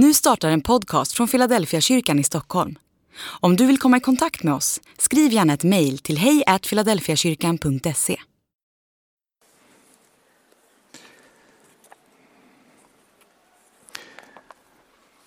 Nu 0.00 0.14
startar 0.14 0.48
en 0.48 0.60
podcast 0.60 1.12
från 1.12 1.28
Philadelphia 1.28 1.80
kyrkan 1.80 2.18
i 2.18 2.24
Stockholm. 2.24 2.78
Om 3.40 3.56
du 3.56 3.66
vill 3.66 3.78
komma 3.78 3.96
i 3.96 4.00
kontakt 4.00 4.42
med 4.42 4.54
oss, 4.54 4.80
skriv 4.98 5.32
gärna 5.32 5.52
ett 5.52 5.64
mejl 5.64 5.98
till 5.98 6.18
hejfiladelfiakyrkan.se. 6.18 8.20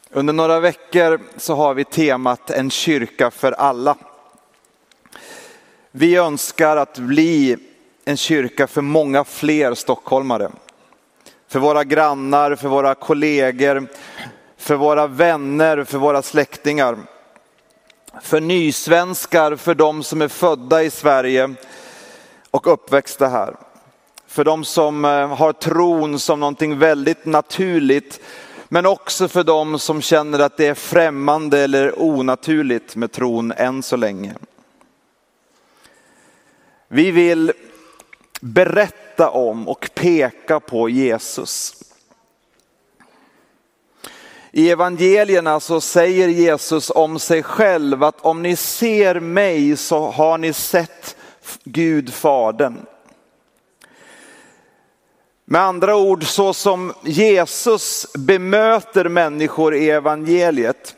Under 0.10 0.34
några 0.34 0.60
veckor 0.60 1.22
så 1.38 1.56
har 1.56 1.74
vi 1.74 1.86
temat 1.86 2.50
En 2.50 2.70
kyrka 2.70 3.32
för 3.32 3.52
alla. 3.52 3.98
Vi 5.92 6.16
önskar 6.16 6.78
att 6.78 6.98
bli 6.98 7.58
en 8.06 8.18
kyrka 8.18 8.68
för 8.68 8.82
många 8.82 9.24
fler 9.24 9.74
stockholmare. 9.74 10.52
För 11.48 11.60
våra 11.60 11.84
grannar, 11.84 12.56
för 12.56 12.70
våra 12.70 12.96
kollegor, 12.96 13.88
för 14.62 14.76
våra 14.76 15.08
vänner, 15.08 15.84
för 15.84 15.98
våra 15.98 16.22
släktingar. 16.22 16.98
För 18.22 18.42
nysvenskar, 18.42 19.56
för 19.56 19.76
de 19.76 20.04
som 20.04 20.22
är 20.22 20.28
födda 20.28 20.84
i 20.84 20.90
Sverige 20.90 21.56
och 22.52 22.74
uppväxta 22.74 23.28
här. 23.28 23.56
För 24.28 24.44
de 24.44 24.64
som 24.64 25.06
eh, 25.06 25.36
har 25.36 25.54
tron 25.54 26.20
som 26.20 26.40
någonting 26.40 26.80
väldigt 26.80 27.26
naturligt, 27.26 28.20
men 28.68 28.86
också 28.86 29.28
för 29.28 29.44
de 29.44 29.80
som 29.80 30.02
känner 30.02 30.40
att 30.40 30.58
det 30.58 30.68
är 30.68 30.74
främmande 30.74 31.60
eller 31.60 32.02
onaturligt 32.02 32.96
med 32.96 33.12
tron 33.12 33.52
än 33.52 33.84
så 33.84 33.96
länge. 33.96 34.34
Vi 36.88 37.12
vill 37.12 37.52
berätta 38.42 39.30
om 39.30 39.68
och 39.68 39.90
peka 39.94 40.60
på 40.60 40.90
Jesus. 40.90 41.82
I 44.54 44.70
evangelierna 44.70 45.60
så 45.60 45.82
säger 45.82 46.28
Jesus 46.28 46.90
om 46.96 47.20
sig 47.20 47.44
själv 47.44 48.04
att 48.04 48.22
om 48.22 48.42
ni 48.42 48.56
ser 48.56 49.20
mig 49.20 49.78
så 49.78 50.12
har 50.12 50.38
ni 50.38 50.54
sett 50.54 51.16
Gud 51.64 52.14
Fadern. 52.14 52.86
Med 55.46 55.62
andra 55.62 55.96
ord, 55.96 56.24
så 56.24 56.54
som 56.54 56.94
Jesus 57.04 58.08
bemöter 58.14 59.10
människor 59.10 59.76
i 59.76 59.90
evangeliet, 59.90 60.96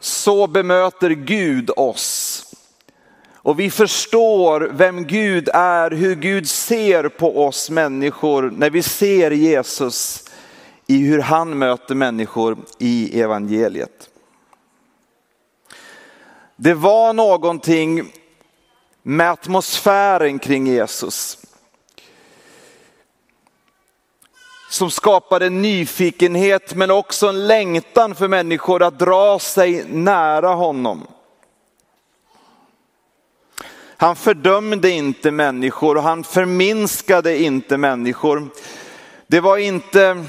så 0.00 0.46
bemöter 0.46 1.10
Gud 1.10 1.70
oss. 1.76 2.44
Och 3.34 3.60
vi 3.60 3.70
förstår 3.70 4.60
vem 4.72 5.06
Gud 5.06 5.48
är, 5.54 5.90
hur 5.90 6.14
Gud 6.14 6.48
ser 6.48 7.08
på 7.08 7.46
oss 7.46 7.70
människor 7.70 8.50
när 8.56 8.70
vi 8.70 8.82
ser 8.82 9.30
Jesus 9.30 10.29
i 10.90 10.98
hur 10.98 11.18
han 11.18 11.58
möter 11.58 11.94
människor 11.94 12.58
i 12.78 13.20
evangeliet. 13.20 14.10
Det 16.56 16.74
var 16.74 17.12
någonting 17.12 18.12
med 19.02 19.30
atmosfären 19.30 20.38
kring 20.38 20.66
Jesus 20.66 21.38
som 24.70 24.90
skapade 24.90 25.50
nyfikenhet 25.50 26.74
men 26.74 26.90
också 26.90 27.28
en 27.28 27.46
längtan 27.46 28.14
för 28.14 28.28
människor 28.28 28.82
att 28.82 28.98
dra 28.98 29.38
sig 29.38 29.84
nära 29.88 30.48
honom. 30.48 31.06
Han 33.96 34.16
fördömde 34.16 34.90
inte 34.90 35.30
människor 35.30 35.96
och 35.96 36.02
han 36.02 36.24
förminskade 36.24 37.38
inte 37.38 37.76
människor. 37.76 38.48
Det 39.26 39.40
var 39.40 39.56
inte 39.56 40.24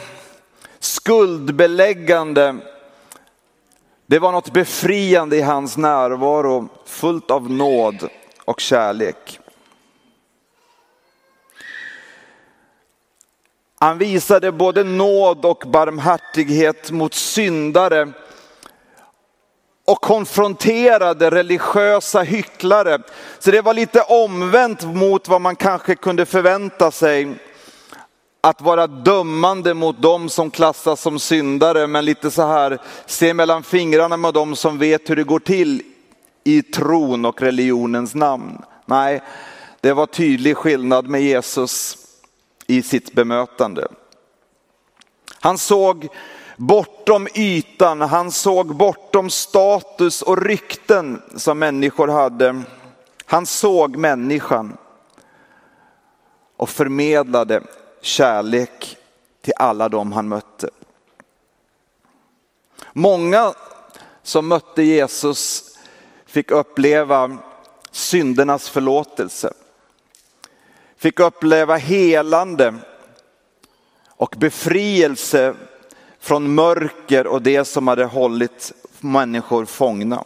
skuldbeläggande. 0.82 2.58
Det 4.06 4.20
var 4.20 4.32
något 4.32 4.54
befriande 4.54 5.38
i 5.38 5.42
hans 5.42 5.78
närvaro, 5.78 6.70
fullt 6.86 7.32
av 7.32 7.52
nåd 7.52 8.10
och 8.46 8.60
kärlek. 8.60 9.40
Han 13.80 13.98
visade 13.98 14.52
både 14.52 14.84
nåd 14.84 15.46
och 15.46 15.64
barmhärtighet 15.68 16.92
mot 16.92 17.14
syndare 17.14 18.12
och 19.86 20.02
konfronterade 20.02 21.30
religiösa 21.30 22.22
hycklare. 22.22 23.00
Så 23.40 23.52
det 23.52 23.62
var 23.62 23.74
lite 23.74 24.02
omvänt 24.02 24.84
mot 24.84 25.28
vad 25.28 25.42
man 25.42 25.56
kanske 25.56 25.96
kunde 25.96 26.26
förvänta 26.26 26.92
sig. 26.92 27.36
Att 28.42 28.62
vara 28.62 28.88
dömande 28.88 29.74
mot 29.74 30.02
dem 30.02 30.30
som 30.30 30.52
klassas 30.52 31.02
som 31.02 31.20
syndare, 31.20 31.88
men 31.88 32.06
lite 32.06 32.32
så 32.32 32.42
här, 32.48 32.82
se 33.06 33.34
mellan 33.34 33.64
fingrarna 33.64 34.18
med 34.18 34.34
dem 34.34 34.56
som 34.56 34.78
vet 34.78 35.10
hur 35.10 35.16
det 35.16 35.24
går 35.24 35.40
till 35.40 35.84
i 36.44 36.62
tron 36.62 37.26
och 37.26 37.42
religionens 37.42 38.16
namn. 38.16 38.62
Nej, 38.86 39.22
det 39.82 39.94
var 39.94 40.06
tydlig 40.06 40.58
skillnad 40.58 41.08
med 41.08 41.22
Jesus 41.22 41.98
i 42.68 42.82
sitt 42.82 43.14
bemötande. 43.14 43.88
Han 45.40 45.58
såg 45.58 46.08
bortom 46.58 47.28
ytan, 47.36 48.02
han 48.02 48.32
såg 48.32 48.76
bortom 48.76 49.30
status 49.30 50.22
och 50.22 50.42
rykten 50.42 51.22
som 51.36 51.60
människor 51.60 52.08
hade. 52.08 52.62
Han 53.26 53.46
såg 53.46 53.98
människan 53.98 54.78
och 56.58 56.70
förmedlade 56.70 57.64
kärlek 58.02 58.98
till 59.42 59.54
alla 59.56 59.90
dem 59.90 60.12
han 60.12 60.28
mötte. 60.28 60.70
Många 62.94 63.54
som 64.24 64.48
mötte 64.48 64.84
Jesus 64.84 65.72
fick 66.26 66.52
uppleva 66.52 67.38
syndernas 67.92 68.70
förlåtelse. 68.70 69.54
Fick 70.96 71.20
uppleva 71.20 71.76
helande 71.76 72.74
och 74.08 74.36
befrielse 74.38 75.56
från 76.20 76.56
mörker 76.56 77.28
och 77.28 77.42
det 77.42 77.66
som 77.66 77.88
hade 77.88 78.06
hållit 78.06 78.72
människor 79.00 79.66
fångna. 79.66 80.24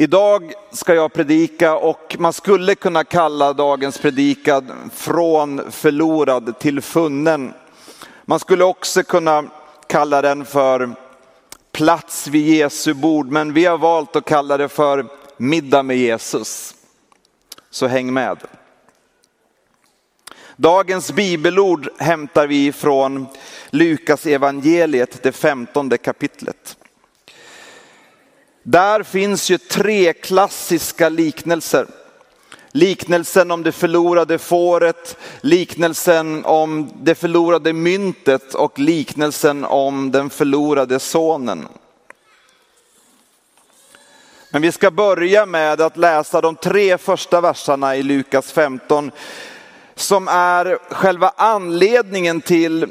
Idag 0.00 0.52
ska 0.70 0.94
jag 0.94 1.12
predika 1.12 1.76
och 1.76 2.16
man 2.18 2.32
skulle 2.32 2.74
kunna 2.74 3.04
kalla 3.04 3.52
dagens 3.52 3.98
predikan 3.98 4.90
från 4.94 5.72
förlorad 5.72 6.58
till 6.58 6.80
funnen. 6.80 7.54
Man 8.24 8.40
skulle 8.40 8.64
också 8.64 9.02
kunna 9.02 9.44
kalla 9.86 10.22
den 10.22 10.44
för 10.44 10.90
plats 11.72 12.26
vid 12.26 12.48
Jesu 12.48 12.94
bord, 12.94 13.26
men 13.30 13.52
vi 13.52 13.64
har 13.64 13.78
valt 13.78 14.16
att 14.16 14.24
kalla 14.24 14.56
det 14.56 14.68
för 14.68 15.06
middag 15.36 15.82
med 15.82 15.96
Jesus. 15.96 16.74
Så 17.70 17.86
häng 17.86 18.12
med. 18.12 18.38
Dagens 20.56 21.12
bibelord 21.12 21.88
hämtar 21.98 22.46
vi 22.46 22.72
från 22.72 23.26
Lukas 23.70 24.26
evangeliet, 24.26 25.22
det 25.22 25.32
femtonde 25.32 25.98
kapitlet. 25.98 26.76
Där 28.62 29.02
finns 29.02 29.50
ju 29.50 29.58
tre 29.58 30.12
klassiska 30.12 31.08
liknelser. 31.08 31.86
Liknelsen 32.72 33.50
om 33.50 33.62
det 33.62 33.72
förlorade 33.72 34.38
fåret, 34.38 35.16
liknelsen 35.40 36.44
om 36.44 36.92
det 37.02 37.14
förlorade 37.14 37.72
myntet 37.72 38.54
och 38.54 38.78
liknelsen 38.78 39.64
om 39.64 40.10
den 40.10 40.30
förlorade 40.30 40.98
sonen. 40.98 41.68
Men 44.52 44.62
vi 44.62 44.72
ska 44.72 44.90
börja 44.90 45.46
med 45.46 45.80
att 45.80 45.96
läsa 45.96 46.40
de 46.40 46.56
tre 46.56 46.98
första 46.98 47.40
verserna 47.40 47.96
i 47.96 48.02
Lukas 48.02 48.52
15 48.52 49.10
som 49.94 50.28
är 50.28 50.78
själva 50.90 51.32
anledningen 51.36 52.40
till 52.40 52.86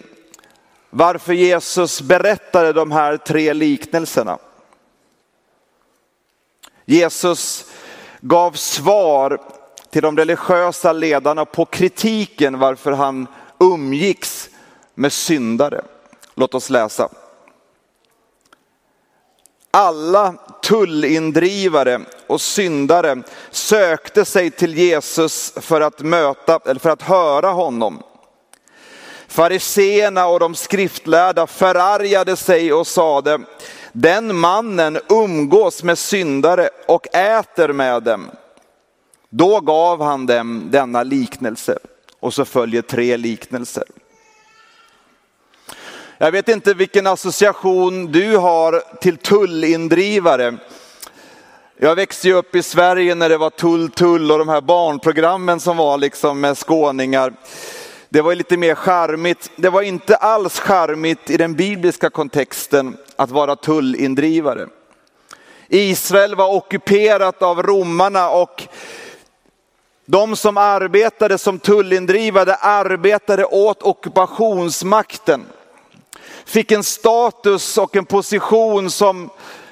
varför 0.90 1.34
Jesus 1.34 2.02
berättade 2.02 2.74
de 2.74 2.92
här 2.92 3.18
tre 3.18 3.54
liknelserna. 3.54 4.38
Jesus 6.90 7.66
gav 8.22 8.52
svar 8.52 9.42
till 9.90 10.02
de 10.02 10.18
religiösa 10.18 10.94
ledarna 10.94 11.46
på 11.46 11.66
kritiken 11.66 12.60
varför 12.60 12.92
han 12.92 13.28
umgicks 13.60 14.50
med 14.96 15.14
syndare. 15.14 15.82
Låt 16.36 16.56
oss 16.56 16.70
läsa. 16.70 17.10
Alla 19.72 20.34
tullindrivare 20.64 22.02
och 22.28 22.42
syndare 22.42 23.24
sökte 23.52 24.26
sig 24.26 24.52
till 24.52 24.78
Jesus 24.78 25.54
för 25.56 25.82
att 25.82 26.00
möta 26.00 26.60
eller 26.66 26.80
för 26.80 26.90
att 26.90 27.02
höra 27.02 27.50
honom. 27.50 28.04
Fariseerna 29.28 30.28
och 30.28 30.40
de 30.40 30.56
skriftlärda 30.56 31.48
förargade 31.48 32.36
sig 32.36 32.74
och 32.74 32.88
sade, 32.88 33.40
den 33.92 34.36
mannen 34.36 35.00
umgås 35.10 35.84
med 35.84 35.98
syndare 35.98 36.70
och 36.88 37.16
äter 37.16 37.74
med 37.74 38.04
dem. 38.04 38.32
Då 39.30 39.60
gav 39.60 40.04
han 40.04 40.26
dem 40.26 40.68
denna 40.72 41.04
liknelse 41.04 41.80
och 42.20 42.34
så 42.34 42.46
följer 42.46 42.82
tre 42.82 43.18
liknelser. 43.18 43.84
Jag 46.18 46.32
vet 46.32 46.50
inte 46.50 46.74
vilken 46.74 47.08
association 47.08 48.12
du 48.12 48.38
har 48.38 48.84
till 49.02 49.18
tullindrivare. 49.18 50.58
Jag 51.78 51.96
växte 51.96 52.28
ju 52.28 52.34
upp 52.34 52.56
i 52.56 52.64
Sverige 52.64 53.16
när 53.16 53.30
det 53.30 53.38
var 53.38 53.50
Tull 53.50 53.90
Tull 53.90 54.32
och 54.32 54.40
de 54.40 54.50
här 54.50 54.62
barnprogrammen 54.62 55.60
som 55.60 55.78
var 55.78 55.98
liksom 55.98 56.40
med 56.40 56.58
skåningar. 56.58 57.34
Det 58.12 58.22
var 58.22 58.36
lite 58.36 58.58
mer 58.58 58.76
charmigt. 58.76 59.52
Det 59.56 59.70
var 59.70 59.82
inte 59.82 60.16
alls 60.16 60.60
charmigt 60.60 61.30
i 61.30 61.38
den 61.38 61.54
bibliska 61.54 62.10
kontexten 62.10 62.98
att 63.16 63.32
vara 63.32 63.56
tullindrivare. 63.56 64.68
Israel 65.68 66.36
var 66.36 66.56
ockuperat 66.56 67.42
av 67.42 67.64
romarna 67.64 68.30
och 68.30 68.68
de 70.06 70.36
som 70.36 70.58
arbetade 70.58 71.38
som 71.38 71.60
tullindrivare 71.60 72.56
arbetade 72.56 73.46
åt 73.46 73.84
ockupationsmakten. 73.84 75.46
Fick 76.46 76.72
en 76.72 76.84
status 76.84 77.78
och 77.78 77.96
en 77.96 78.06
position 78.06 78.90
som 78.90 79.30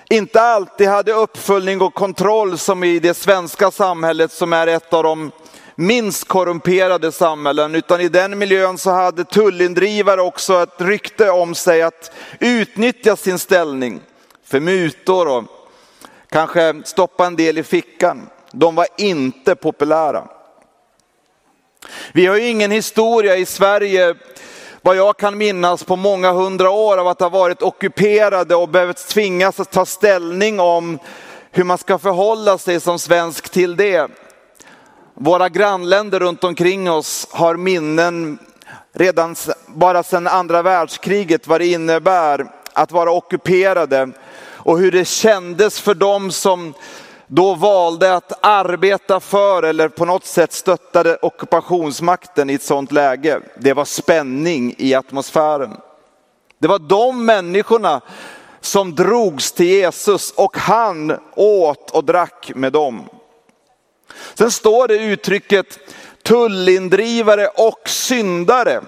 inte 0.10 0.42
alltid 0.42 0.88
hade 0.88 1.14
uppföljning 1.14 1.82
och 1.82 1.94
kontroll 1.94 2.58
som 2.58 2.84
i 2.84 3.00
det 3.00 3.14
svenska 3.14 3.72
samhället 3.72 4.32
som 4.32 4.54
är 4.54 4.68
ett 4.68 4.94
av 4.94 5.04
de 5.04 5.32
minst 5.80 6.28
korrumperade 6.28 7.12
samhällen, 7.12 7.76
utan 7.76 8.02
i 8.02 8.10
den 8.10 8.38
miljön 8.38 8.78
så 8.78 8.92
hade 8.92 9.24
tullindrivare 9.24 10.22
också 10.22 10.64
ett 10.64 10.82
rykte 10.82 11.30
om 11.30 11.56
sig 11.56 11.82
att 11.82 12.12
utnyttja 12.40 13.16
sin 13.16 13.40
ställning 13.40 14.02
för 14.44 14.60
mutor 14.60 15.28
och 15.28 15.44
kanske 16.30 16.82
stoppa 16.86 17.26
en 17.26 17.36
del 17.36 17.58
i 17.58 17.64
fickan. 17.64 18.30
De 18.52 18.76
var 18.76 18.88
inte 18.98 19.56
populära. 19.56 20.28
Vi 22.12 22.26
har 22.26 22.36
ju 22.36 22.48
ingen 22.48 22.72
historia 22.72 23.36
i 23.36 23.46
Sverige, 23.46 24.16
vad 24.82 24.96
jag 24.96 25.18
kan 25.18 25.38
minnas 25.38 25.84
på 25.84 25.96
många 25.96 26.32
hundra 26.32 26.70
år 26.70 26.98
av 26.98 27.08
att 27.08 27.20
ha 27.20 27.30
varit 27.30 27.62
ockuperade 27.62 28.56
och 28.56 28.70
behövt 28.70 29.08
tvingas 29.08 29.60
att 29.60 29.72
ta 29.72 29.86
ställning 29.86 30.60
om 30.60 31.00
hur 31.52 31.64
man 31.64 31.78
ska 31.78 31.98
förhålla 31.98 32.58
sig 32.58 32.80
som 32.80 33.00
svensk 33.00 33.50
till 33.50 33.76
det. 33.76 34.12
Våra 35.20 35.50
grannländer 35.50 36.20
runt 36.20 36.44
omkring 36.44 36.92
oss 36.92 37.28
har 37.32 37.56
minnen 37.56 38.40
redan 38.94 39.36
bara 39.68 40.04
sedan 40.04 40.28
andra 40.28 40.62
världskriget 40.62 41.48
vad 41.48 41.62
det 41.62 41.68
innebär 41.68 42.52
att 42.74 42.92
vara 42.92 43.12
ockuperade 43.12 44.10
och 44.40 44.80
hur 44.80 44.92
det 44.92 45.06
kändes 45.06 45.80
för 45.80 45.94
dem 45.94 46.32
som 46.32 46.74
då 47.28 47.54
valde 47.56 48.16
att 48.16 48.46
arbeta 48.46 49.20
för 49.20 49.64
eller 49.64 49.90
på 49.90 50.06
något 50.06 50.26
sätt 50.26 50.54
stöttade 50.54 51.18
ockupationsmakten 51.22 52.50
i 52.50 52.54
ett 52.54 52.64
sådant 52.64 52.92
läge. 52.92 53.40
Det 53.60 53.74
var 53.74 53.86
spänning 53.86 54.76
i 54.78 54.94
atmosfären. 54.94 55.78
Det 56.60 56.68
var 56.68 56.80
de 56.80 57.26
människorna 57.26 58.02
som 58.62 58.96
drogs 58.96 59.52
till 59.52 59.68
Jesus 59.68 60.32
och 60.32 60.58
han 60.58 61.20
åt 61.36 61.92
och 61.92 62.04
drack 62.04 62.52
med 62.56 62.74
dem. 62.74 63.10
Sen 64.34 64.52
står 64.52 64.88
det 64.88 64.98
uttrycket 64.98 65.80
tullindrivare 66.24 67.48
och 67.48 67.90
syndare. 67.90 68.82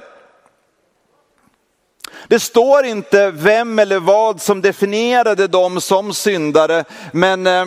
Det 2.27 2.39
står 2.39 2.85
inte 2.85 3.31
vem 3.31 3.79
eller 3.79 3.99
vad 3.99 4.41
som 4.41 4.61
definierade 4.61 5.47
dem 5.47 5.81
som 5.81 6.13
syndare, 6.13 6.83
men 7.11 7.47
eh, 7.47 7.65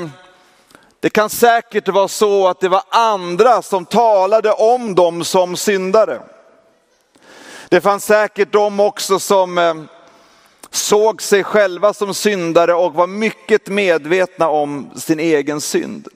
det 1.00 1.10
kan 1.10 1.30
säkert 1.30 1.88
vara 1.88 2.08
så 2.08 2.48
att 2.48 2.60
det 2.60 2.68
var 2.68 2.82
andra 2.88 3.62
som 3.62 3.84
talade 3.84 4.52
om 4.52 4.94
dem 4.94 5.24
som 5.24 5.56
syndare. 5.56 6.22
Det 7.68 7.80
fanns 7.80 8.04
säkert 8.04 8.52
de 8.52 8.80
också 8.80 9.18
som 9.18 9.58
eh, 9.58 9.74
såg 10.70 11.22
sig 11.22 11.44
själva 11.44 11.94
som 11.94 12.14
syndare 12.14 12.74
och 12.74 12.94
var 12.94 13.06
mycket 13.06 13.68
medvetna 13.68 14.48
om 14.48 14.90
sin 14.96 15.20
egen 15.20 15.60
synd. 15.60 16.08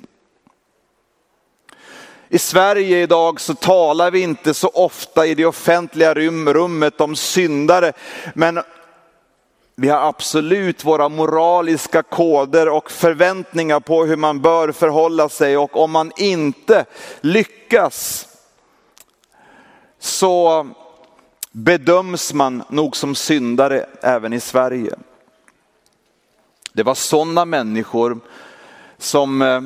I 2.28 2.38
Sverige 2.38 3.02
idag 3.02 3.40
så 3.40 3.54
talar 3.54 4.10
vi 4.10 4.20
inte 4.20 4.54
så 4.54 4.68
ofta 4.68 5.26
i 5.26 5.34
det 5.34 5.46
offentliga 5.46 6.14
rummet 6.14 7.00
om 7.00 7.16
syndare, 7.16 7.92
men 8.34 8.60
vi 9.76 9.88
har 9.88 10.08
absolut 10.08 10.84
våra 10.84 11.08
moraliska 11.08 12.02
koder 12.02 12.68
och 12.68 12.90
förväntningar 12.90 13.80
på 13.80 14.04
hur 14.04 14.16
man 14.16 14.40
bör 14.40 14.72
förhålla 14.72 15.28
sig 15.28 15.56
och 15.56 15.76
om 15.76 15.90
man 15.90 16.12
inte 16.16 16.84
lyckas 17.20 18.28
så 19.98 20.66
bedöms 21.52 22.32
man 22.32 22.62
nog 22.68 22.96
som 22.96 23.14
syndare 23.14 23.86
även 24.02 24.32
i 24.32 24.40
Sverige. 24.40 24.94
Det 26.72 26.82
var 26.82 26.94
sådana 26.94 27.44
människor 27.44 28.20
som 28.98 29.42
eh, 29.42 29.60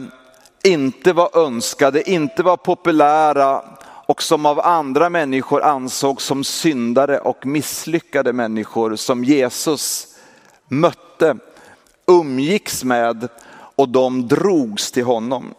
inte 0.63 1.13
var 1.13 1.39
önskade, 1.39 2.11
inte 2.11 2.43
var 2.43 2.57
populära 2.57 3.65
och 4.07 4.23
som 4.23 4.47
av 4.47 4.61
andra 4.61 5.11
människor 5.11 5.63
ansågs 5.63 6.25
som 6.25 6.45
syndare 6.45 7.19
och 7.19 7.47
misslyckade 7.47 8.33
människor 8.33 8.97
som 8.97 9.25
Jesus 9.25 10.07
mötte, 10.69 11.37
umgicks 12.07 12.85
med 12.85 13.29
och 13.53 13.89
de 13.89 14.29
drogs 14.29 14.93
till 14.93 15.05
honom. 15.05 15.55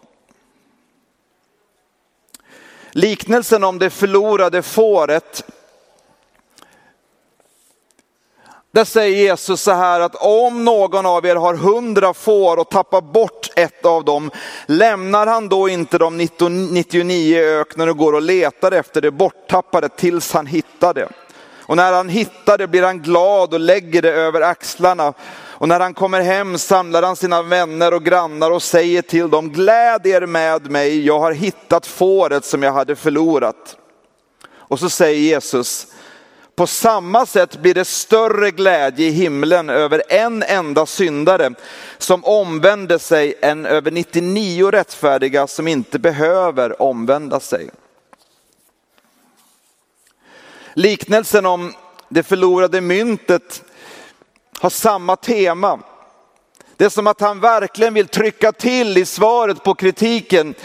Liknelsen 2.92 3.63
om 3.63 3.80
det 3.80 3.89
förlorade 3.89 4.62
fåret 4.62 5.45
Där 8.74 8.86
säger 8.86 9.18
Jesus 9.18 9.62
så 9.62 9.71
här 9.71 10.00
att 10.00 10.15
om 10.15 10.65
någon 10.65 11.06
av 11.06 11.25
er 11.25 11.36
har 11.36 11.56
hundra 11.56 12.13
får 12.13 12.57
och 12.57 12.69
tappar 12.69 13.01
bort 13.01 13.41
ett 13.62 13.86
av 13.86 14.06
dem, 14.06 14.31
lämnar 14.66 15.28
han 15.28 15.50
då 15.50 15.69
inte 15.69 15.98
de 15.98 16.18
99 16.18 17.38
öknen 17.40 17.90
och 17.90 17.98
går 17.98 18.13
och 18.13 18.22
letar 18.22 18.72
efter 18.72 19.02
det 19.02 19.12
borttappade 19.12 19.90
tills 19.90 20.34
han 20.34 20.46
hittar 20.46 20.94
det. 20.94 21.10
Och 21.72 21.78
när 21.78 21.94
han 21.94 22.10
hittar 22.10 22.58
det 22.58 22.68
blir 22.68 22.84
han 22.84 23.00
glad 23.00 23.54
och 23.54 23.60
lägger 23.60 24.02
det 24.02 24.12
över 24.12 24.42
axlarna. 24.42 25.13
Och 25.62 25.68
när 25.68 25.80
han 25.80 25.94
kommer 25.94 26.22
hem 26.22 26.58
samlar 26.58 27.04
han 27.04 27.16
sina 27.16 27.42
vänner 27.42 27.94
och 27.94 28.04
grannar 28.04 28.52
och 28.52 28.63
säger 28.63 29.02
till 29.02 29.30
dem, 29.30 29.50
gläd 29.50 30.08
er 30.08 30.25
med 30.25 30.72
mig, 30.72 31.06
jag 31.06 31.19
har 31.19 31.31
hittat 31.31 31.88
fåret 31.88 32.46
som 32.46 32.63
jag 32.63 32.74
hade 32.74 32.96
förlorat. 32.96 33.78
Och 34.54 34.80
så 34.80 34.90
säger 34.90 35.19
Jesus, 35.19 35.88
på 36.56 36.68
samma 36.68 37.25
sätt 37.25 37.62
blir 37.62 37.74
det 37.74 37.86
större 37.86 38.51
glädje 38.51 39.08
i 39.08 39.12
himlen 39.12 39.70
över 39.70 40.03
en 40.10 40.43
enda 40.43 40.86
syndare 40.86 41.53
som 41.98 42.25
omvänder 42.25 42.98
sig 42.98 43.34
än 43.41 43.65
över 43.65 43.91
99 43.91 44.72
rättfärdiga 44.72 45.48
som 45.48 45.67
inte 45.67 46.00
behöver 46.00 46.81
omvända 46.81 47.39
sig. 47.39 47.70
Liknelsen 50.74 51.46
om 51.46 51.74
det 52.10 52.24
förlorade 52.24 52.81
myntet 52.81 53.63
har 54.60 54.70
samma 54.70 55.15
tema. 55.15 55.79
Det 56.77 56.86
är 56.86 56.89
som 56.89 57.08
att 57.08 57.22
han 57.22 57.39
verkligen 57.39 57.93
vill 57.93 58.08
trycka 58.08 58.51
till 58.51 58.98
i 58.98 59.05
svaret 59.05 59.63
på 59.63 59.75
kritiken 59.75 60.55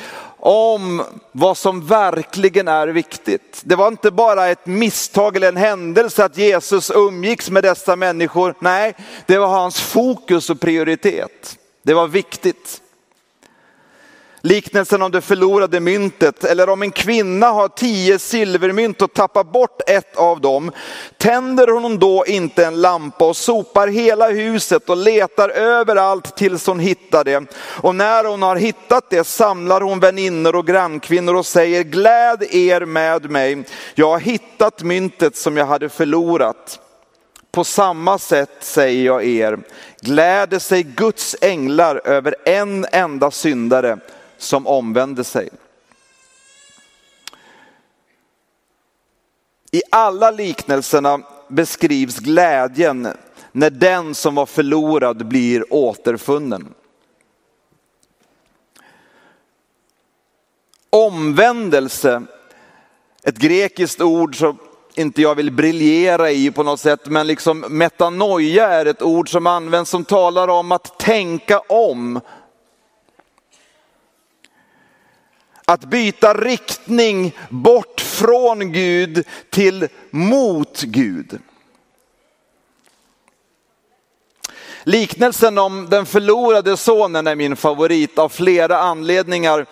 om 0.40 1.02
vad 1.32 1.56
som 1.56 1.86
verkligen 1.86 2.68
är 2.68 2.88
viktigt. 2.88 3.60
Det 3.64 3.76
var 3.76 3.88
inte 3.88 4.10
bara 4.10 4.48
ett 4.48 4.66
misstag 4.66 5.36
eller 5.36 5.48
en 5.48 5.56
händelse 5.56 6.24
att 6.24 6.38
Jesus 6.38 6.90
umgicks 6.94 7.50
med 7.50 7.64
dessa 7.64 7.96
människor. 7.96 8.54
Nej, 8.58 8.94
det 9.26 9.38
var 9.38 9.46
hans 9.46 9.80
fokus 9.80 10.50
och 10.50 10.60
prioritet. 10.60 11.58
Det 11.82 11.94
var 11.94 12.06
viktigt. 12.06 12.82
Liknelsen 14.46 15.02
om 15.02 15.10
det 15.10 15.20
förlorade 15.20 15.80
myntet, 15.80 16.44
eller 16.44 16.68
om 16.68 16.82
en 16.82 16.90
kvinna 16.90 17.46
har 17.46 17.68
tio 17.68 18.18
silvermynt 18.18 19.02
och 19.02 19.12
tappar 19.12 19.44
bort 19.44 19.80
ett 19.86 20.16
av 20.16 20.40
dem, 20.40 20.72
tänder 21.18 21.68
hon 21.68 21.98
då 21.98 22.24
inte 22.26 22.66
en 22.66 22.80
lampa 22.80 23.28
och 23.28 23.36
sopar 23.36 23.88
hela 23.88 24.28
huset 24.28 24.90
och 24.90 24.96
letar 24.96 25.48
överallt 25.48 26.36
tills 26.36 26.66
hon 26.66 26.80
hittar 26.80 27.24
det. 27.24 27.44
Och 27.82 27.94
när 27.94 28.24
hon 28.24 28.42
har 28.42 28.56
hittat 28.56 29.10
det 29.10 29.24
samlar 29.24 29.80
hon 29.80 30.00
väninnor 30.00 30.56
och 30.56 30.66
grannkvinnor 30.66 31.34
och 31.34 31.46
säger, 31.46 31.82
gläd 31.82 32.42
er 32.50 32.84
med 32.84 33.30
mig, 33.30 33.64
jag 33.94 34.10
har 34.10 34.20
hittat 34.20 34.82
myntet 34.82 35.36
som 35.36 35.56
jag 35.56 35.66
hade 35.66 35.88
förlorat. 35.88 36.80
På 37.52 37.64
samma 37.64 38.18
sätt 38.18 38.56
säger 38.60 39.06
jag 39.06 39.24
er, 39.24 39.58
gläder 40.00 40.58
sig 40.58 40.82
Guds 40.82 41.36
änglar 41.40 42.00
över 42.04 42.34
en 42.44 42.86
enda 42.92 43.30
syndare 43.30 43.98
som 44.38 44.66
omvände 44.66 45.24
sig. 45.24 45.48
I 49.70 49.82
alla 49.90 50.30
liknelserna 50.30 51.20
beskrivs 51.48 52.18
glädjen 52.18 53.08
när 53.52 53.70
den 53.70 54.14
som 54.14 54.34
var 54.34 54.46
förlorad 54.46 55.26
blir 55.26 55.72
återfunnen. 55.72 56.74
Omvändelse, 60.90 62.22
ett 63.22 63.38
grekiskt 63.38 64.00
ord 64.00 64.38
som 64.38 64.58
inte 64.94 65.22
jag 65.22 65.34
vill 65.34 65.52
briljera 65.52 66.30
i 66.30 66.50
på 66.50 66.62
något 66.62 66.80
sätt, 66.80 67.06
men 67.06 67.26
liksom 67.26 67.60
metanoia 67.60 68.68
är 68.68 68.86
ett 68.86 69.02
ord 69.02 69.30
som 69.30 69.46
används 69.46 69.90
som 69.90 70.04
talar 70.04 70.48
om 70.48 70.72
att 70.72 70.98
tänka 70.98 71.58
om. 71.58 72.20
Att 75.68 75.84
byta 75.84 76.34
riktning 76.34 77.36
bort 77.48 78.00
från 78.00 78.72
Gud 78.72 79.26
till 79.50 79.88
mot 80.10 80.82
Gud. 80.82 81.38
Liknelsen 84.84 85.58
om 85.58 85.88
den 85.90 86.06
förlorade 86.06 86.76
sonen 86.76 87.26
är 87.26 87.34
min 87.34 87.56
favorit 87.56 88.18
av 88.18 88.28
flera 88.28 88.78
anledningar. 88.78 89.66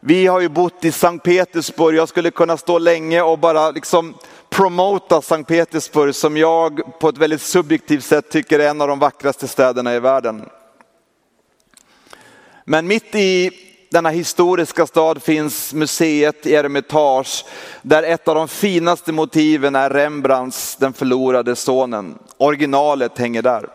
Vi 0.00 0.26
har 0.26 0.40
ju 0.40 0.48
bott 0.48 0.84
i 0.84 0.92
Sankt 0.92 1.24
Petersburg, 1.24 1.96
jag 1.96 2.08
skulle 2.08 2.30
kunna 2.30 2.56
stå 2.56 2.78
länge 2.78 3.22
och 3.22 3.38
bara 3.38 3.70
liksom 3.70 4.14
promota 4.50 5.22
Sankt 5.22 5.48
Petersburg 5.48 6.14
som 6.14 6.36
jag 6.36 7.00
på 7.00 7.08
ett 7.08 7.18
väldigt 7.18 7.42
subjektivt 7.42 8.04
sätt 8.04 8.30
tycker 8.30 8.58
är 8.58 8.68
en 8.68 8.80
av 8.80 8.88
de 8.88 8.98
vackraste 8.98 9.48
städerna 9.48 9.94
i 9.94 10.00
världen. 10.00 10.48
Men 12.64 12.86
mitt 12.86 13.14
i 13.14 13.50
denna 13.90 14.10
historiska 14.10 14.86
stad 14.86 15.22
finns 15.22 15.74
museet 15.74 16.46
i 16.46 16.54
Eremitage 16.54 17.44
där 17.82 18.02
ett 18.02 18.28
av 18.28 18.34
de 18.34 18.48
finaste 18.48 19.12
motiven 19.12 19.76
är 19.76 19.90
Rembrandts 19.90 20.76
Den 20.76 20.92
förlorade 20.92 21.56
sonen. 21.56 22.18
Originalet 22.36 23.18
hänger 23.18 23.42
där. 23.42 23.68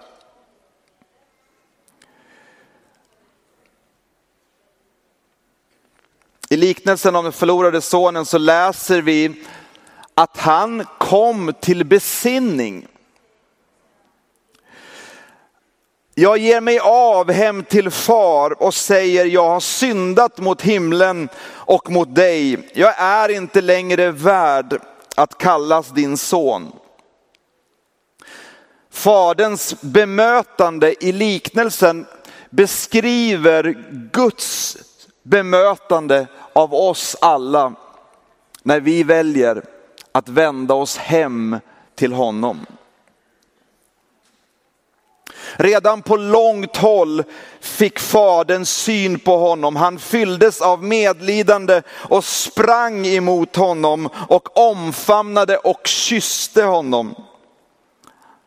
I 6.49 6.57
liknelsen 6.57 7.15
om 7.15 7.23
den 7.23 7.33
förlorade 7.33 7.81
sonen 7.81 8.25
så 8.25 8.37
läser 8.37 9.01
vi 9.01 9.43
att 10.13 10.37
han 10.37 10.85
kom 10.97 11.53
till 11.61 11.85
besinning. 11.85 12.87
Jag 16.15 16.37
ger 16.37 16.61
mig 16.61 16.79
av 16.79 17.31
hem 17.31 17.63
till 17.63 17.91
far 17.91 18.63
och 18.63 18.73
säger 18.73 19.25
jag 19.25 19.49
har 19.49 19.59
syndat 19.59 20.37
mot 20.37 20.61
himlen 20.61 21.29
och 21.49 21.91
mot 21.91 22.15
dig. 22.15 22.69
Jag 22.73 22.93
är 22.97 23.29
inte 23.29 23.61
längre 23.61 24.11
värd 24.11 24.81
att 25.15 25.37
kallas 25.37 25.89
din 25.89 26.17
son. 26.17 26.71
Faderns 28.91 29.81
bemötande 29.81 31.05
i 31.05 31.11
liknelsen 31.11 32.05
beskriver 32.49 33.75
Guds 34.11 34.77
bemötande 35.23 36.27
av 36.53 36.73
oss 36.73 37.15
alla 37.21 37.73
när 38.63 38.79
vi 38.79 39.03
väljer 39.03 39.63
att 40.11 40.29
vända 40.29 40.73
oss 40.73 40.97
hem 40.97 41.59
till 41.95 42.13
honom. 42.13 42.65
Redan 45.55 46.01
på 46.01 46.15
långt 46.17 46.77
håll 46.77 47.23
fick 47.59 47.99
fadern 47.99 48.65
syn 48.65 49.19
på 49.19 49.37
honom. 49.37 49.75
Han 49.75 49.99
fylldes 49.99 50.61
av 50.61 50.83
medlidande 50.83 51.81
och 51.89 52.25
sprang 52.25 53.05
emot 53.05 53.55
honom 53.55 54.09
och 54.29 54.57
omfamnade 54.69 55.57
och 55.57 55.87
kysste 55.87 56.63
honom. 56.63 57.15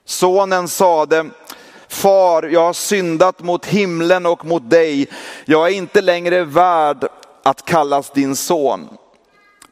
Sonen 0.05 0.69
sade, 0.69 1.27
Far, 1.89 2.43
jag 2.43 2.61
har 2.61 2.73
syndat 2.73 3.43
mot 3.43 3.67
himlen 3.67 4.27
och 4.27 4.45
mot 4.45 4.71
dig. 4.71 5.09
Jag 5.45 5.69
är 5.69 5.73
inte 5.73 6.01
längre 6.01 6.45
värd 6.45 7.09
att 7.43 7.65
kallas 7.65 8.11
din 8.11 8.37
son. 8.37 8.89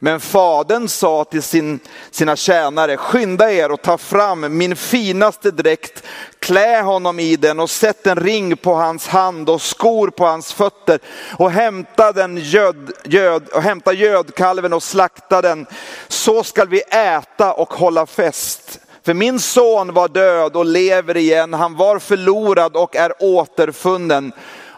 Men 0.05 0.19
fadern 0.19 0.89
sa 0.89 1.23
till 1.23 1.41
sin, 1.41 1.79
sina 2.11 2.35
tjänare, 2.35 2.97
skynda 2.97 3.51
er 3.51 3.71
och 3.71 3.81
ta 3.81 3.97
fram 3.97 4.57
min 4.57 4.75
finaste 4.75 5.51
dräkt, 5.51 6.03
klä 6.39 6.81
honom 6.81 7.19
i 7.19 7.35
den 7.35 7.59
och 7.59 7.69
sätt 7.69 8.07
en 8.07 8.15
ring 8.15 8.57
på 8.57 8.73
hans 8.73 9.07
hand 9.07 9.49
och 9.49 9.61
skor 9.61 10.07
på 10.07 10.25
hans 10.25 10.53
fötter 10.53 10.99
och 11.37 11.51
hämta, 11.51 12.11
den 12.11 12.37
göd, 12.37 12.91
göd, 13.03 13.47
och 13.49 13.61
hämta 13.61 13.93
gödkalven 13.93 14.73
och 14.73 14.83
slakta 14.83 15.41
den. 15.41 15.65
Så 16.07 16.43
skall 16.43 16.67
vi 16.67 16.81
äta 16.81 17.53
och 17.53 17.73
hålla 17.73 18.05
fest. 18.05 18.79
För 19.05 19.13
min 19.13 19.39
son 19.39 19.93
var 19.93 20.07
död 20.07 20.55
och 20.55 20.65
lever 20.65 21.17
igen, 21.17 21.53
han 21.53 21.75
var 21.75 21.99
förlorad 21.99 22.75
och 22.75 22.95
är 22.95 23.13
återfunnen. 23.19 24.31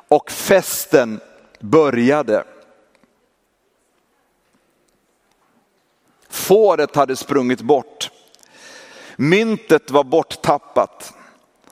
Och 0.07 0.31
festen 0.31 1.19
började. 1.59 2.43
Fåret 6.37 6.95
hade 6.95 7.15
sprungit 7.15 7.61
bort. 7.61 8.11
Myntet 9.15 9.91
var 9.91 10.03
borttappat. 10.03 11.13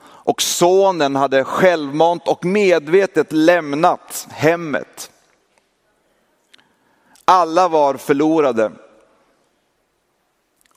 Och 0.00 0.42
sonen 0.42 1.16
hade 1.16 1.44
självmant 1.44 2.28
och 2.28 2.44
medvetet 2.44 3.32
lämnat 3.32 4.28
hemmet. 4.30 5.10
Alla 7.24 7.68
var 7.68 7.94
förlorade. 7.94 8.72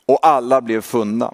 Och 0.06 0.20
alla 0.22 0.62
blev 0.62 0.82
funna. 0.82 1.34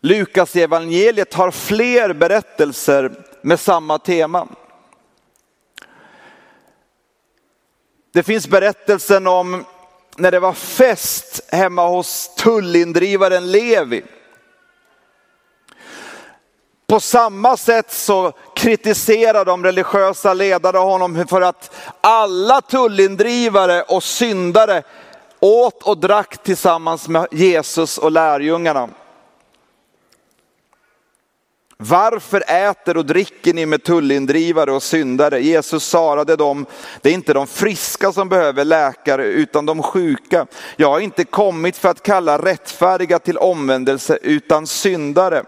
Lukas 0.00 0.56
evangeliet 0.56 1.34
har 1.34 1.50
fler 1.50 2.12
berättelser 2.12 3.24
med 3.42 3.60
samma 3.60 3.98
tema. 3.98 4.48
Det 8.14 8.22
finns 8.22 8.48
berättelsen 8.48 9.26
om 9.26 9.64
när 10.16 10.30
det 10.30 10.40
var 10.40 10.52
fest 10.52 11.40
hemma 11.52 11.88
hos 11.88 12.34
tullindrivaren 12.36 13.50
Levi. 13.52 14.04
På 16.86 17.00
samma 17.00 17.56
sätt 17.56 17.92
så 17.92 18.32
kritiserar 18.54 19.44
de 19.44 19.64
religiösa 19.64 20.34
ledare 20.34 20.76
honom 20.76 21.26
för 21.28 21.40
att 21.40 21.74
alla 22.00 22.60
tullindrivare 22.60 23.82
och 23.82 24.02
syndare 24.02 24.82
åt 25.40 25.82
och 25.82 25.98
drack 25.98 26.42
tillsammans 26.42 27.08
med 27.08 27.26
Jesus 27.30 27.98
och 27.98 28.12
lärjungarna. 28.12 28.88
Varför 31.76 32.44
äter 32.46 32.96
och 32.96 33.06
dricker 33.06 33.54
ni 33.54 33.66
med 33.66 33.84
tullindrivare 33.84 34.72
och 34.72 34.82
syndare? 34.82 35.40
Jesus 35.40 35.84
svarade 35.84 36.36
dem, 36.36 36.66
det 37.02 37.08
är 37.10 37.14
inte 37.14 37.32
de 37.32 37.46
friska 37.46 38.12
som 38.12 38.28
behöver 38.28 38.64
läkare 38.64 39.24
utan 39.24 39.66
de 39.66 39.82
sjuka. 39.82 40.46
Jag 40.76 40.90
har 40.90 41.00
inte 41.00 41.24
kommit 41.24 41.76
för 41.76 41.88
att 41.88 42.02
kalla 42.02 42.38
rättfärdiga 42.38 43.18
till 43.18 43.38
omvändelse 43.38 44.18
utan 44.22 44.66
syndare. 44.66 45.44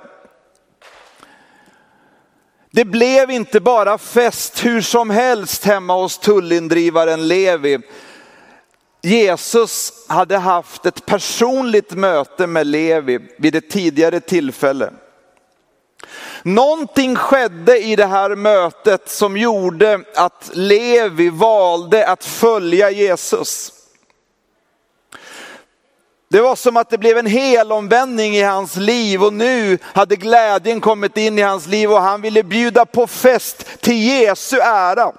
Det 2.71 2.85
blev 2.85 3.31
inte 3.31 3.61
bara 3.61 3.99
fest 3.99 4.65
hur 4.65 4.81
som 4.81 5.11
helst 5.11 5.65
hemma 5.65 5.95
hos 5.95 6.19
tullindrivaren 6.19 7.29
Levi. 7.29 7.79
Jesus 9.03 9.93
hade 10.09 10.37
haft 10.37 10.87
ett 10.87 11.07
personligt 11.07 11.93
möte 11.93 12.47
med 12.47 12.67
Levi 12.67 13.19
vid 13.39 13.55
ett 13.55 13.71
tidigare 13.71 14.21
tillfälle. 14.21 14.91
Någonting 16.43 17.17
skedde 17.17 17.79
i 17.79 17.97
det 17.97 18.07
här 18.07 18.37
mötet 18.37 19.09
som 19.09 19.37
gjorde 19.37 20.01
att 20.15 20.51
Levi 20.53 21.29
valde 21.29 22.09
att 22.09 22.25
följa 22.25 22.91
Jesus. 22.91 23.73
Det 26.29 26.41
var 26.41 26.57
som 26.57 26.77
att 26.77 26.91
det 26.91 26.99
blev 26.99 27.19
en 27.19 27.27
helomvändning 27.27 28.37
i 28.37 28.43
hans 28.43 28.77
liv 28.77 29.25
och 29.25 29.33
nu 29.33 29.79
hade 29.83 30.17
glädjen 30.17 30.81
kommit 30.81 31.17
in 31.17 31.39
i 31.39 31.43
hans 31.43 31.67
liv 31.67 31.93
och 31.93 32.01
han 32.01 32.21
ville 32.21 32.43
bjuda 32.43 32.87
på 32.87 33.07
fest 33.07 33.67
till 33.81 34.03
Jesu 34.03 34.57
ära 34.57 35.13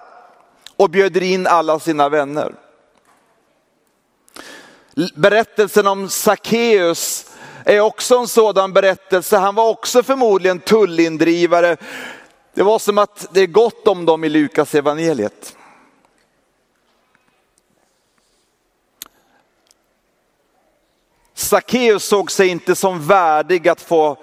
och 0.78 0.90
bjöd 0.90 1.18
in 1.18 1.48
alla 1.48 1.80
sina 1.80 2.10
vänner. 2.10 2.56
Berättelsen 5.16 5.88
om 5.88 6.10
Sackeus 6.10 7.26
är 7.76 7.80
också 7.80 8.18
en 8.18 8.28
sådan 8.28 8.74
berättelse. 8.74 9.38
Han 9.38 9.56
var 9.56 9.70
också 9.70 10.04
förmodligen 10.04 10.60
tullindrivare. 10.60 11.78
Det 12.54 12.64
var 12.64 12.80
som 12.80 12.98
att 12.98 13.28
det 13.32 13.42
är 13.42 13.48
gott 13.48 13.88
om 13.88 14.06
dem 14.06 14.24
i 14.24 14.30
Lukas 14.30 14.76
evangeliet. 14.76 15.56
Sackeus 21.34 22.04
såg 22.04 22.32
sig 22.32 22.48
inte 22.48 22.76
som 22.76 23.08
värdig 23.08 23.68
att 23.68 23.82
få 23.82 24.18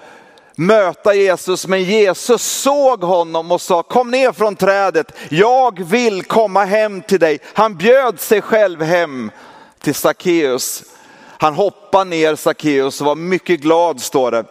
möta 0.54 1.14
Jesus, 1.14 1.66
men 1.66 1.82
Jesus 1.82 2.42
såg 2.42 3.02
honom 3.02 3.52
och 3.52 3.60
sa 3.60 3.82
kom 3.82 4.10
ner 4.10 4.32
från 4.32 4.56
trädet, 4.56 5.12
jag 5.30 5.82
vill 5.84 6.22
komma 6.22 6.64
hem 6.64 7.02
till 7.02 7.20
dig. 7.20 7.38
Han 7.44 7.76
bjöd 7.76 8.20
sig 8.20 8.40
själv 8.40 8.82
hem 8.82 9.30
till 9.80 9.94
Sackeus. 9.94 10.84
Han 11.38 11.54
hoppade 11.54 12.10
ner 12.10 12.36
Sackeus 12.36 13.00
och 13.00 13.06
var 13.06 13.14
mycket 13.14 13.60
glad 13.60 14.00
står 14.00 14.30
det. 14.30 14.44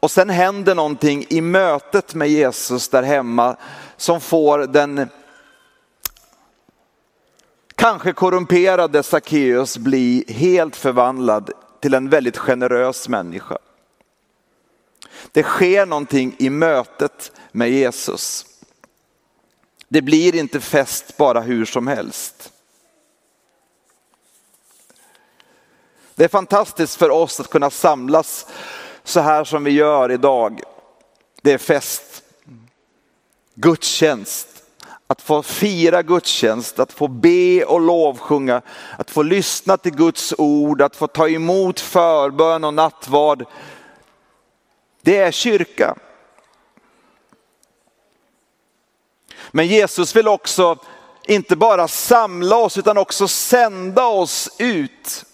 Och 0.00 0.10
sen 0.10 0.30
händer 0.30 0.74
någonting 0.74 1.26
i 1.28 1.40
mötet 1.40 2.14
med 2.14 2.28
Jesus 2.28 2.88
där 2.88 3.02
hemma 3.02 3.56
som 3.96 4.20
får 4.20 4.58
den 4.58 5.08
kanske 7.74 8.12
korrumperade 8.12 9.02
Sackeus 9.02 9.78
bli 9.78 10.24
helt 10.28 10.76
förvandlad 10.76 11.50
till 11.80 11.94
en 11.94 12.08
väldigt 12.08 12.36
generös 12.36 13.08
människa. 13.08 13.58
Det 15.32 15.42
sker 15.42 15.86
någonting 15.86 16.34
i 16.38 16.50
mötet 16.50 17.32
med 17.52 17.70
Jesus. 17.70 18.46
Det 19.88 20.02
blir 20.02 20.34
inte 20.34 20.60
fest 20.60 21.16
bara 21.16 21.40
hur 21.40 21.64
som 21.64 21.86
helst. 21.86 22.52
Det 26.18 26.24
är 26.24 26.28
fantastiskt 26.28 26.96
för 26.96 27.10
oss 27.10 27.40
att 27.40 27.50
kunna 27.50 27.70
samlas 27.70 28.46
så 29.04 29.20
här 29.20 29.44
som 29.44 29.64
vi 29.64 29.70
gör 29.70 30.12
idag. 30.12 30.60
Det 31.42 31.52
är 31.52 31.58
fest, 31.58 32.22
gudstjänst, 33.54 34.48
att 35.06 35.22
få 35.22 35.42
fira 35.42 36.02
gudstjänst, 36.02 36.78
att 36.78 36.92
få 36.92 37.08
be 37.08 37.64
och 37.64 37.80
lovsjunga, 37.80 38.62
att 38.98 39.10
få 39.10 39.22
lyssna 39.22 39.76
till 39.76 39.94
Guds 39.94 40.34
ord, 40.38 40.82
att 40.82 40.96
få 40.96 41.06
ta 41.06 41.28
emot 41.28 41.80
förbön 41.80 42.64
och 42.64 42.74
nattvard. 42.74 43.44
Det 45.02 45.16
är 45.16 45.30
kyrka. 45.30 45.96
Men 49.50 49.66
Jesus 49.66 50.16
vill 50.16 50.28
också 50.28 50.78
inte 51.24 51.56
bara 51.56 51.88
samla 51.88 52.56
oss 52.56 52.78
utan 52.78 52.98
också 52.98 53.28
sända 53.28 54.06
oss 54.06 54.48
ut. 54.58 55.24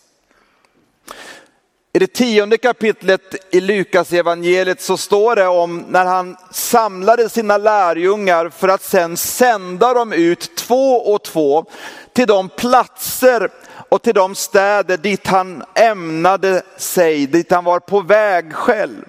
I 1.97 1.99
det 1.99 2.07
tionde 2.07 2.59
kapitlet 2.59 3.35
i 3.51 3.61
Lukas 3.61 4.13
evangeliet 4.13 4.81
så 4.81 4.97
står 4.97 5.37
det 5.37 5.47
om 5.47 5.85
när 5.89 6.05
han 6.05 6.37
samlade 6.51 7.29
sina 7.29 7.59
lärjungar 7.59 8.49
för 8.49 8.69
att 8.69 8.83
sen 8.83 9.17
sända 9.17 9.95
dem 9.95 10.13
ut 10.13 10.57
två 10.57 10.97
och 10.97 11.23
två 11.23 11.65
till 12.13 12.27
de 12.27 12.49
platser 12.49 13.51
och 13.89 14.03
till 14.03 14.15
de 14.15 14.35
städer 14.35 14.97
dit 14.97 15.27
han 15.27 15.65
ämnade 15.75 16.63
sig, 16.77 17.27
dit 17.27 17.51
han 17.51 17.65
var 17.65 17.81
på 17.81 18.01
väg 18.01 18.55
själv. 18.55 19.05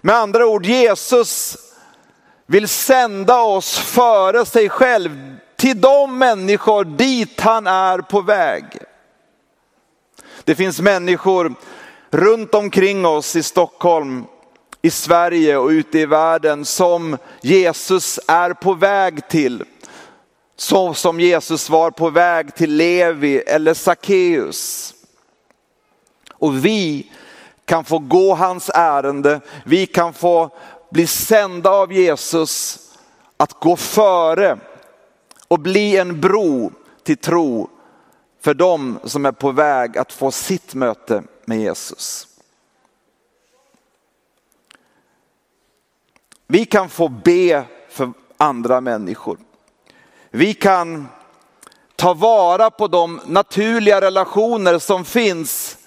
Med 0.00 0.16
andra 0.16 0.46
ord, 0.46 0.66
Jesus 0.66 1.56
vill 2.46 2.68
sända 2.68 3.40
oss 3.40 3.78
före 3.78 4.46
sig 4.46 4.68
själv 4.68 5.36
till 5.56 5.80
de 5.80 6.18
människor 6.18 6.84
dit 6.84 7.40
han 7.40 7.66
är 7.66 7.98
på 7.98 8.20
väg. 8.20 8.64
Det 10.44 10.54
finns 10.54 10.80
människor 10.80 11.54
runt 12.10 12.54
omkring 12.54 13.06
oss 13.06 13.36
i 13.36 13.42
Stockholm, 13.42 14.24
i 14.82 14.90
Sverige 14.90 15.56
och 15.56 15.68
ute 15.68 15.98
i 15.98 16.06
världen 16.06 16.64
som 16.64 17.16
Jesus 17.42 18.20
är 18.28 18.50
på 18.50 18.74
väg 18.74 19.28
till. 19.28 19.64
Så 20.56 20.94
som 20.94 21.20
Jesus 21.20 21.70
var 21.70 21.90
på 21.90 22.10
väg 22.10 22.54
till 22.54 22.76
Levi 22.76 23.38
eller 23.38 23.74
Sackeus. 23.74 24.94
Och 26.32 26.64
vi 26.64 27.10
kan 27.64 27.84
få 27.84 27.98
gå 27.98 28.34
hans 28.34 28.70
ärende, 28.74 29.40
vi 29.64 29.86
kan 29.86 30.12
få 30.12 30.50
bli 30.90 31.06
sända 31.06 31.70
av 31.70 31.92
Jesus 31.92 32.78
att 33.36 33.52
gå 33.52 33.76
före 33.76 34.58
och 35.48 35.60
bli 35.60 35.96
en 35.96 36.20
bro 36.20 36.72
till 37.04 37.16
tro 37.16 37.68
för 38.44 38.54
dem 38.54 38.98
som 39.04 39.26
är 39.26 39.32
på 39.32 39.50
väg 39.50 39.98
att 39.98 40.12
få 40.12 40.30
sitt 40.30 40.74
möte 40.74 41.22
med 41.44 41.60
Jesus. 41.60 42.26
Vi 46.46 46.64
kan 46.64 46.88
få 46.88 47.08
be 47.08 47.64
för 47.88 48.12
andra 48.36 48.80
människor. 48.80 49.38
Vi 50.30 50.54
kan 50.54 51.08
ta 51.96 52.14
vara 52.14 52.70
på 52.70 52.88
de 52.88 53.20
naturliga 53.26 54.00
relationer 54.00 54.78
som 54.78 55.04
finns 55.04 55.78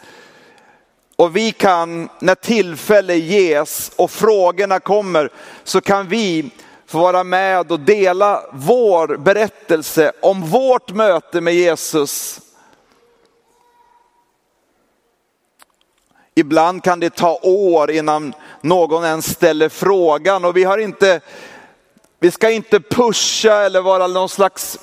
och 1.16 1.36
vi 1.36 1.52
kan, 1.52 2.10
när 2.20 2.36
tillfälle 2.36 3.16
ges 3.16 3.92
och 3.96 4.12
frågorna 4.12 4.80
kommer, 4.80 5.30
så 5.64 5.82
kan 5.82 6.08
vi 6.08 6.52
få 6.86 7.00
vara 7.00 7.24
med 7.24 7.72
och 7.72 7.80
dela 7.80 8.44
vår 8.52 9.18
berättelse 9.18 10.12
om 10.22 10.42
vårt 10.42 10.92
möte 10.92 11.42
med 11.42 11.54
Jesus 11.54 12.42
Ibland 16.38 16.84
kan 16.84 17.00
det 17.00 17.10
ta 17.10 17.40
år 17.42 17.92
innan 17.92 18.34
någon 18.62 19.06
ens 19.06 19.32
ställer 19.32 19.70
frågan 19.70 20.46
och 20.46 20.58
vi 20.58 20.64
har 20.64 20.78
inte, 20.78 21.22
vi 22.20 22.32
ska 22.32 22.50
inte 22.50 22.80
pusha 22.80 23.66
eller 23.66 23.82
vara 23.82 24.08
någon 24.08 24.30
slags 24.30 24.80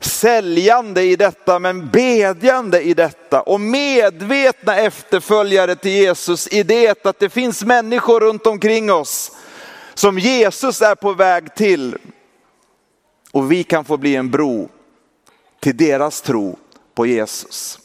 säljande 0.00 1.02
i 1.02 1.16
detta, 1.16 1.58
men 1.58 1.88
bedjande 1.90 2.82
i 2.82 2.94
detta 2.94 3.40
och 3.40 3.60
medvetna 3.60 4.76
efterföljare 4.76 5.76
till 5.76 5.92
Jesus 5.92 6.48
i 6.48 6.62
det 6.62 7.06
att 7.06 7.18
det 7.18 7.28
finns 7.28 7.64
människor 7.64 8.20
runt 8.20 8.46
omkring 8.46 8.92
oss 8.92 9.32
som 9.94 10.18
Jesus 10.18 10.82
är 10.82 10.94
på 10.94 11.12
väg 11.12 11.54
till. 11.54 11.96
Och 13.32 13.52
vi 13.52 13.64
kan 13.64 13.84
få 13.84 13.96
bli 13.96 14.16
en 14.16 14.30
bro 14.30 14.68
till 15.60 15.76
deras 15.76 16.20
tro 16.20 16.58
på 16.94 17.06
Jesus. 17.06 17.83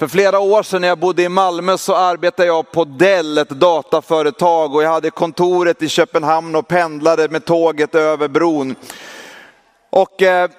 För 0.00 0.08
flera 0.08 0.38
år 0.38 0.62
sedan 0.62 0.80
när 0.80 0.88
jag 0.88 0.98
bodde 0.98 1.22
i 1.22 1.28
Malmö 1.28 1.78
så 1.78 1.94
arbetade 1.94 2.46
jag 2.46 2.72
på 2.72 2.84
Dell, 2.84 3.38
ett 3.38 3.48
dataföretag 3.48 4.74
och 4.74 4.82
jag 4.82 4.90
hade 4.90 5.10
kontoret 5.10 5.82
i 5.82 5.88
Köpenhamn 5.88 6.56
och 6.56 6.68
pendlade 6.68 7.28
med 7.28 7.44
tåget 7.44 7.94
över 7.94 8.28
bron. 8.28 8.74
Och 9.90 10.22
eh, 10.22 10.50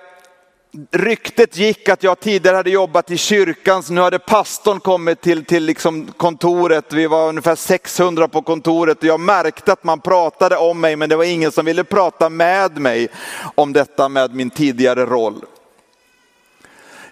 ryktet 0.91 1.57
gick 1.57 1.89
att 1.89 2.03
jag 2.03 2.19
tidigare 2.19 2.55
hade 2.55 2.69
jobbat 2.69 3.11
i 3.11 3.17
kyrkan, 3.17 3.83
så 3.83 3.93
nu 3.93 4.01
hade 4.01 4.19
pastorn 4.19 4.79
kommit 4.79 5.21
till, 5.21 5.45
till 5.45 5.63
liksom 5.63 6.07
kontoret. 6.17 6.93
Vi 6.93 7.07
var 7.07 7.29
ungefär 7.29 7.55
600 7.55 8.27
på 8.27 8.41
kontoret 8.41 8.97
och 8.97 9.03
jag 9.03 9.19
märkte 9.19 9.73
att 9.73 9.83
man 9.83 9.99
pratade 9.99 10.57
om 10.57 10.81
mig, 10.81 10.95
men 10.95 11.09
det 11.09 11.15
var 11.15 11.23
ingen 11.23 11.51
som 11.51 11.65
ville 11.65 11.83
prata 11.83 12.29
med 12.29 12.77
mig 12.77 13.07
om 13.55 13.73
detta 13.73 14.09
med 14.09 14.35
min 14.35 14.49
tidigare 14.49 15.05
roll. 15.05 15.45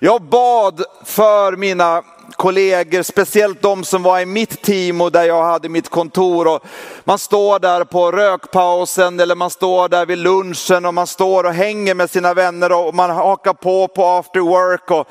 Jag 0.02 0.22
bad 0.22 0.84
för 1.06 1.56
mina 1.56 2.04
kollegor, 2.36 3.04
speciellt 3.04 3.62
de 3.62 3.84
som 3.84 4.04
var 4.04 4.20
i 4.20 4.26
mitt 4.26 4.62
team 4.62 5.02
och 5.02 5.12
där 5.12 5.24
jag 5.24 5.44
hade 5.44 5.70
mitt 5.70 5.90
kontor. 5.90 6.48
Och 6.48 6.64
man 7.04 7.20
står 7.20 7.60
där 7.60 7.84
på 7.84 8.12
rökpausen 8.12 9.20
eller 9.20 9.36
man 9.36 9.50
står 9.50 9.90
där 9.90 10.06
vid 10.06 10.18
lunchen 10.18 10.86
och 10.86 10.94
man 10.94 11.08
står 11.08 11.44
och 11.44 11.54
hänger 11.54 11.94
med 11.94 12.10
sina 12.10 12.34
vänner 12.34 12.72
och 12.72 12.96
man 12.96 13.10
hakar 13.10 13.54
på 13.54 13.88
på 13.88 14.06
after 14.06 14.40
work. 14.40 14.92
Och, 14.92 15.08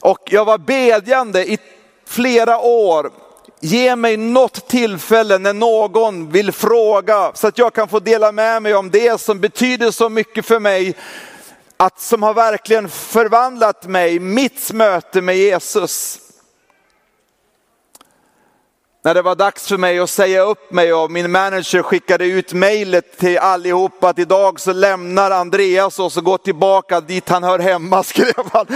och 0.00 0.18
jag 0.24 0.44
var 0.44 0.58
bedjande 0.58 1.52
i 1.52 1.58
flera 2.06 2.58
år. 2.58 3.10
Ge 3.60 3.96
mig 3.96 4.16
något 4.16 4.68
tillfälle 4.68 5.38
när 5.38 5.52
någon 5.52 6.30
vill 6.30 6.52
fråga 6.52 7.32
så 7.34 7.46
att 7.46 7.58
jag 7.58 7.72
kan 7.72 7.88
få 7.88 8.00
dela 8.00 8.32
med 8.32 8.62
mig 8.62 8.74
om 8.74 8.90
det 8.90 9.20
som 9.20 9.40
betyder 9.40 9.90
så 9.90 10.08
mycket 10.08 10.46
för 10.46 10.60
mig 10.60 10.96
att 11.76 12.00
som 12.00 12.22
har 12.22 12.34
verkligen 12.34 12.88
förvandlat 12.88 13.86
mig, 13.88 14.18
mitt 14.18 14.72
möte 14.72 15.20
med 15.20 15.36
Jesus. 15.36 16.18
När 19.02 19.14
det 19.14 19.22
var 19.22 19.34
dags 19.34 19.66
för 19.66 19.78
mig 19.78 19.98
att 19.98 20.10
säga 20.10 20.42
upp 20.42 20.72
mig 20.72 20.94
och 20.94 21.10
min 21.10 21.30
manager 21.30 21.82
skickade 21.82 22.24
ut 22.24 22.52
mejlet 22.52 23.18
till 23.18 23.38
allihopa 23.38 24.08
att 24.08 24.18
idag 24.18 24.60
så 24.60 24.72
lämnar 24.72 25.30
Andreas 25.30 25.98
oss 25.98 26.16
och 26.16 26.24
går 26.24 26.38
tillbaka 26.38 27.00
dit 27.00 27.28
han 27.28 27.42
hör 27.42 27.58
hemma, 27.58 28.02
skrev 28.04 28.50
han. 28.52 28.66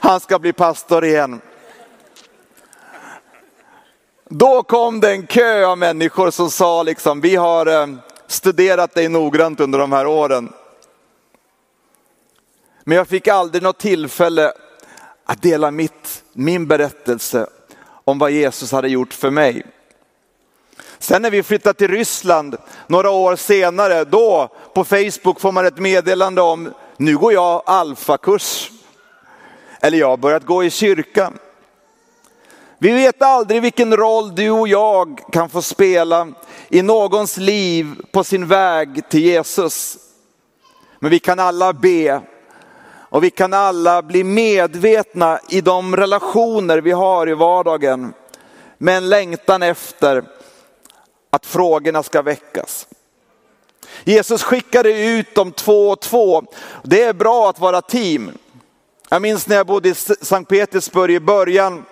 Han 0.00 0.20
ska 0.20 0.38
bli 0.38 0.52
pastor 0.52 1.04
igen. 1.04 1.40
Då 4.28 4.62
kom 4.62 5.00
det 5.00 5.10
en 5.10 5.26
kö 5.26 5.66
av 5.66 5.78
människor 5.78 6.30
som 6.30 6.50
sa 6.50 6.82
liksom, 6.82 7.20
vi 7.20 7.36
har 7.36 7.66
eh, 7.66 7.86
studerat 8.26 8.94
dig 8.94 9.08
noggrant 9.08 9.60
under 9.60 9.78
de 9.78 9.92
här 9.92 10.06
åren. 10.06 10.52
Men 12.84 12.96
jag 12.96 13.08
fick 13.08 13.28
aldrig 13.28 13.62
något 13.62 13.78
tillfälle 13.78 14.52
att 15.24 15.42
dela 15.42 15.70
mitt, 15.70 16.24
min 16.32 16.66
berättelse 16.66 17.46
om 18.04 18.18
vad 18.18 18.30
Jesus 18.30 18.72
hade 18.72 18.88
gjort 18.88 19.14
för 19.14 19.30
mig. 19.30 19.66
Sen 20.98 21.22
när 21.22 21.30
vi 21.30 21.42
flyttade 21.42 21.78
till 21.78 21.88
Ryssland 21.88 22.56
några 22.86 23.10
år 23.10 23.36
senare, 23.36 24.04
då 24.04 24.48
på 24.74 24.84
Facebook 24.84 25.40
får 25.40 25.52
man 25.52 25.66
ett 25.66 25.78
meddelande 25.78 26.42
om, 26.42 26.72
nu 26.96 27.18
går 27.18 27.32
jag 27.32 27.62
alfakurs. 27.66 28.70
Eller 29.80 29.98
jag 29.98 30.08
har 30.08 30.16
börjat 30.16 30.44
gå 30.44 30.64
i 30.64 30.70
kyrkan. 30.70 31.38
Vi 32.78 32.90
vet 32.92 33.22
aldrig 33.22 33.62
vilken 33.62 33.96
roll 33.96 34.34
du 34.34 34.50
och 34.50 34.68
jag 34.68 35.20
kan 35.32 35.48
få 35.48 35.62
spela 35.62 36.28
i 36.68 36.82
någons 36.82 37.36
liv 37.36 37.94
på 38.12 38.24
sin 38.24 38.46
väg 38.46 39.08
till 39.08 39.20
Jesus. 39.20 39.96
Men 40.98 41.10
vi 41.10 41.18
kan 41.18 41.40
alla 41.40 41.72
be 41.72 42.22
och 43.14 43.24
vi 43.24 43.30
kan 43.30 43.52
alla 43.52 44.02
bli 44.02 44.24
medvetna 44.24 45.40
i 45.48 45.60
de 45.60 45.96
relationer 45.96 46.78
vi 46.78 46.90
har 46.92 47.28
i 47.28 47.34
vardagen 47.34 48.14
med 48.78 48.96
en 48.96 49.08
längtan 49.08 49.62
efter 49.62 50.24
att 51.30 51.46
frågorna 51.46 52.02
ska 52.02 52.22
väckas. 52.22 52.86
Jesus 54.04 54.42
skickade 54.42 55.04
ut 55.04 55.34
dem 55.34 55.52
två 55.52 55.90
och 55.90 56.00
två. 56.00 56.42
Det 56.82 57.02
är 57.02 57.12
bra 57.12 57.50
att 57.50 57.58
vara 57.58 57.82
team. 57.82 58.30
Jag 59.08 59.22
minns 59.22 59.46
när 59.46 59.56
jag 59.56 59.66
bodde 59.66 59.88
i 59.88 59.94
Sankt 59.94 60.50
Petersburg 60.50 61.14
i 61.14 61.20
början 61.20 61.84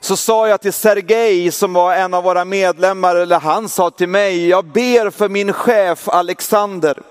så 0.00 0.16
sa 0.16 0.48
jag 0.48 0.60
till 0.60 0.72
Sergej 0.72 1.50
som 1.50 1.72
var 1.72 1.94
en 1.94 2.14
av 2.14 2.24
våra 2.24 2.44
medlemmar, 2.44 3.16
eller 3.16 3.40
han 3.40 3.68
sa 3.68 3.90
till 3.90 4.08
mig, 4.08 4.48
jag 4.48 4.64
ber 4.64 5.10
för 5.10 5.28
min 5.28 5.52
chef 5.52 6.08
Alexander. 6.08 7.02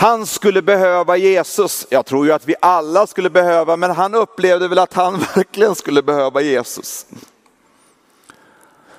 Han 0.00 0.26
skulle 0.26 0.62
behöva 0.62 1.16
Jesus. 1.16 1.86
Jag 1.90 2.06
tror 2.06 2.26
ju 2.26 2.32
att 2.32 2.48
vi 2.48 2.54
alla 2.60 3.06
skulle 3.06 3.30
behöva, 3.30 3.76
men 3.76 3.90
han 3.90 4.14
upplevde 4.14 4.68
väl 4.68 4.78
att 4.78 4.94
han 4.94 5.18
verkligen 5.34 5.74
skulle 5.74 6.02
behöva 6.02 6.40
Jesus. 6.40 7.06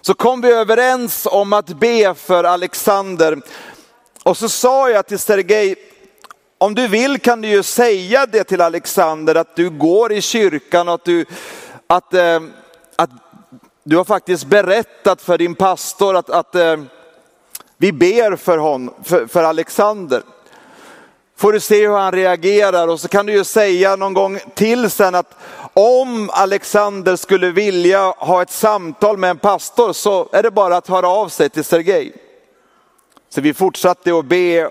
Så 0.01 0.13
kom 0.13 0.41
vi 0.41 0.51
överens 0.51 1.27
om 1.31 1.53
att 1.53 1.67
be 1.67 2.13
för 2.15 2.43
Alexander. 2.43 3.41
Och 4.23 4.38
så 4.38 4.49
sa 4.49 4.89
jag 4.89 5.07
till 5.07 5.19
Sergej, 5.19 5.75
om 6.57 6.75
du 6.75 6.88
vill 6.88 7.19
kan 7.19 7.41
du 7.41 7.47
ju 7.47 7.63
säga 7.63 8.25
det 8.25 8.43
till 8.43 8.62
Alexander 8.62 9.35
att 9.35 9.55
du 9.55 9.69
går 9.69 10.13
i 10.13 10.21
kyrkan 10.21 10.88
och 10.88 10.93
att 10.93 11.05
du, 11.05 11.25
att, 11.88 12.13
eh, 12.13 12.39
att 12.95 13.09
du 13.83 13.97
har 13.97 14.05
faktiskt 14.05 14.45
berättat 14.45 15.21
för 15.21 15.38
din 15.38 15.55
pastor 15.55 16.15
att, 16.15 16.29
att 16.29 16.55
eh, 16.55 16.77
vi 17.77 17.91
ber 17.91 18.35
för, 18.35 18.57
hon, 18.57 18.93
för, 19.03 19.27
för 19.27 19.43
Alexander. 19.43 20.23
Får 21.39 21.54
du 21.54 21.60
se 21.60 21.88
hur 21.88 21.95
han 21.95 22.12
reagerar 22.12 22.88
och 22.88 22.99
så 22.99 23.08
kan 23.08 23.25
du 23.25 23.34
ju 23.34 23.43
säga 23.43 23.95
någon 23.95 24.13
gång 24.13 24.39
till 24.56 24.89
sen 24.89 25.15
att 25.15 25.38
om 25.73 26.30
Alexander 26.34 27.15
skulle 27.15 27.52
vilja 27.52 28.13
ha 28.17 28.41
ett 28.41 28.52
samtal 28.52 29.17
med 29.17 29.30
en 29.30 29.38
pastor 29.38 29.93
så 29.93 30.30
är 30.32 30.43
det 30.43 30.52
bara 30.52 30.78
att 30.78 30.88
höra 30.88 31.08
av 31.08 31.30
sig 31.30 31.49
till 31.49 31.63
Sergej. 31.63 32.13
Så 33.30 33.41
vi 33.41 33.54
fortsatte 33.54 34.17
att 34.17 34.25
be. 34.25 34.69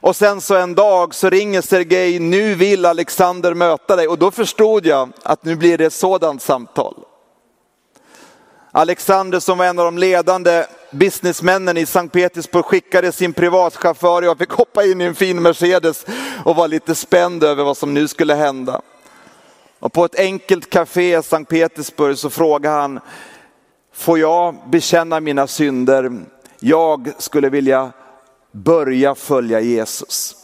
Och 0.00 0.16
sen 0.16 0.40
så 0.40 0.54
en 0.54 0.74
dag 0.74 1.14
så 1.14 1.30
ringer 1.30 1.60
Sergej, 1.60 2.18
nu 2.18 2.54
vill 2.54 2.86
Alexander 2.86 3.54
möta 3.54 3.96
dig. 3.96 4.08
Och 4.08 4.18
då 4.18 4.30
förstod 4.30 4.86
jag 4.86 5.12
att 5.22 5.44
nu 5.44 5.56
blir 5.56 5.78
det 5.78 5.84
ett 5.84 5.92
sådant 5.92 6.42
samtal. 6.42 6.94
Alexander 8.76 9.40
som 9.40 9.58
var 9.58 9.64
en 9.64 9.78
av 9.78 9.84
de 9.84 9.98
ledande 9.98 10.64
businessmännen 10.90 11.76
i 11.76 11.86
Sankt 11.86 12.12
Petersburg 12.12 12.64
skickade 12.64 13.12
sin 13.12 13.32
privatchaufför 13.32 14.22
och 14.22 14.28
jag 14.28 14.38
fick 14.38 14.50
hoppa 14.50 14.84
in 14.84 15.00
i 15.00 15.04
en 15.04 15.14
fin 15.14 15.42
Mercedes 15.42 16.06
och 16.44 16.56
var 16.56 16.68
lite 16.68 16.94
spänd 16.94 17.44
över 17.44 17.64
vad 17.64 17.76
som 17.76 17.94
nu 17.94 18.08
skulle 18.08 18.34
hända. 18.34 18.80
Och 19.78 19.92
på 19.92 20.04
ett 20.04 20.18
enkelt 20.18 20.70
café 20.70 21.18
i 21.18 21.22
Sankt 21.22 21.50
Petersburg 21.50 22.18
så 22.18 22.30
frågade 22.30 22.76
han, 22.76 23.00
får 23.92 24.18
jag 24.18 24.56
bekänna 24.68 25.20
mina 25.20 25.46
synder? 25.46 26.12
Jag 26.60 27.12
skulle 27.18 27.48
vilja 27.48 27.92
börja 28.52 29.14
följa 29.14 29.60
Jesus. 29.60 30.36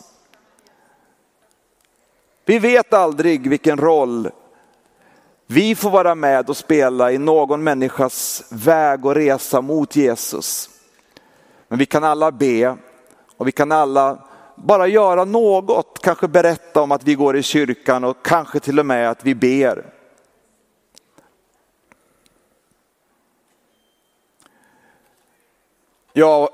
Vi 2.45 2.59
vet 2.59 2.92
aldrig 2.92 3.51
vilken 3.51 3.79
roll 3.79 4.31
vi 5.53 5.75
får 5.75 5.91
vara 5.91 6.15
med 6.15 6.51
och 6.51 6.57
spela 6.57 7.12
i 7.12 7.19
någon 7.19 7.65
människas 7.65 8.45
väg 8.49 9.07
och 9.07 9.15
resa 9.15 9.61
mot 9.61 9.97
Jesus. 9.97 10.71
Men 11.69 11.79
vi 11.79 11.87
kan 11.87 12.05
alla 12.05 12.33
be 12.33 12.77
och 13.37 13.49
vi 13.49 13.53
kan 13.53 13.73
alla 13.73 14.19
bara 14.57 14.87
göra 14.87 15.25
något, 15.25 15.99
kanske 16.03 16.29
berätta 16.29 16.83
om 16.83 16.93
att 16.93 17.05
vi 17.05 17.15
går 17.15 17.37
i 17.37 17.43
kyrkan 17.43 18.05
och 18.05 18.27
kanske 18.27 18.61
till 18.61 18.79
och 18.79 18.87
med 18.87 19.11
att 19.11 19.25
vi 19.25 19.35
ber. 19.35 19.85
Jag 26.12 26.49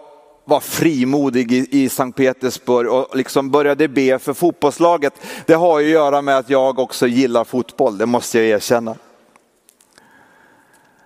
var 0.49 0.61
frimodig 0.61 1.53
i, 1.53 1.67
i 1.71 1.89
Sankt 1.89 2.17
Petersburg 2.17 2.89
och 2.89 3.17
liksom 3.17 3.51
började 3.51 3.89
be 3.89 4.19
för 4.19 4.33
fotbollslaget. 4.33 5.15
Det 5.47 5.55
har 5.55 5.81
ju 5.81 5.87
att 5.87 5.93
göra 5.93 6.23
med 6.23 6.39
att 6.39 6.51
jag 6.51 6.79
också 6.79 7.07
gillar 7.07 7.45
fotboll, 7.45 7.99
det 7.99 8.07
måste 8.07 8.39
jag 8.39 8.47
erkänna. 8.47 8.97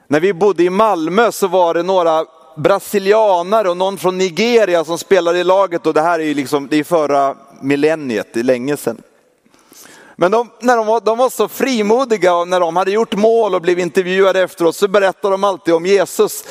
När 0.06 0.20
vi 0.20 0.32
bodde 0.32 0.62
i 0.62 0.70
Malmö 0.70 1.32
så 1.32 1.48
var 1.48 1.74
det 1.74 1.82
några 1.82 2.24
brasilianare 2.56 3.70
och 3.70 3.76
någon 3.76 3.98
från 3.98 4.18
Nigeria 4.18 4.84
som 4.84 4.98
spelade 4.98 5.38
i 5.38 5.44
laget 5.44 5.86
och 5.86 5.94
det 5.94 6.02
här 6.02 6.18
är 6.18 6.24
ju 6.24 6.34
liksom, 6.34 6.68
det 6.70 6.76
är 6.76 6.84
förra 6.84 7.36
millenniet, 7.60 8.28
det 8.32 8.40
är 8.40 8.44
länge 8.44 8.76
sedan. 8.76 9.02
Men 10.16 10.30
de, 10.30 10.50
när 10.60 10.76
de, 10.76 10.86
var, 10.86 11.00
de 11.00 11.18
var 11.18 11.30
så 11.30 11.48
frimodiga 11.48 12.34
och 12.34 12.48
när 12.48 12.60
de 12.60 12.76
hade 12.76 12.90
gjort 12.90 13.14
mål 13.14 13.54
och 13.54 13.62
blev 13.62 13.78
intervjuade 13.78 14.40
efteråt 14.40 14.76
så 14.76 14.88
berättade 14.88 15.34
de 15.34 15.44
alltid 15.44 15.74
om 15.74 15.86
Jesus. 15.86 16.44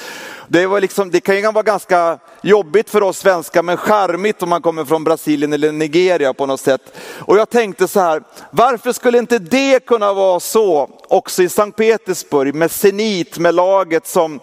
Det, 0.52 0.68
var 0.68 0.82
liksom, 0.82 1.12
det 1.12 1.20
kan 1.20 1.36
ju 1.36 1.52
vara 1.52 1.64
ganska 1.64 2.20
jobbigt 2.42 2.90
för 2.90 3.04
oss 3.04 3.18
svenskar 3.18 3.64
men 3.64 3.78
charmigt 3.78 4.44
om 4.44 4.50
man 4.50 4.62
kommer 4.62 4.86
från 4.86 5.04
Brasilien 5.04 5.54
eller 5.54 5.72
Nigeria 5.72 6.34
på 6.34 6.46
något 6.46 6.60
sätt. 6.60 6.98
Och 7.20 7.38
jag 7.38 7.50
tänkte 7.50 7.88
så 7.88 8.00
här, 8.00 8.24
varför 8.52 8.92
skulle 8.92 9.18
inte 9.18 9.40
det 9.40 9.86
kunna 9.86 10.14
vara 10.14 10.40
så 10.40 10.90
också 11.08 11.44
i 11.44 11.50
Sankt 11.50 11.78
Petersburg 11.78 12.56
med 12.56 12.72
Zenit, 12.72 13.38
med 13.38 13.56
laget 13.56 14.08
som 14.08 14.40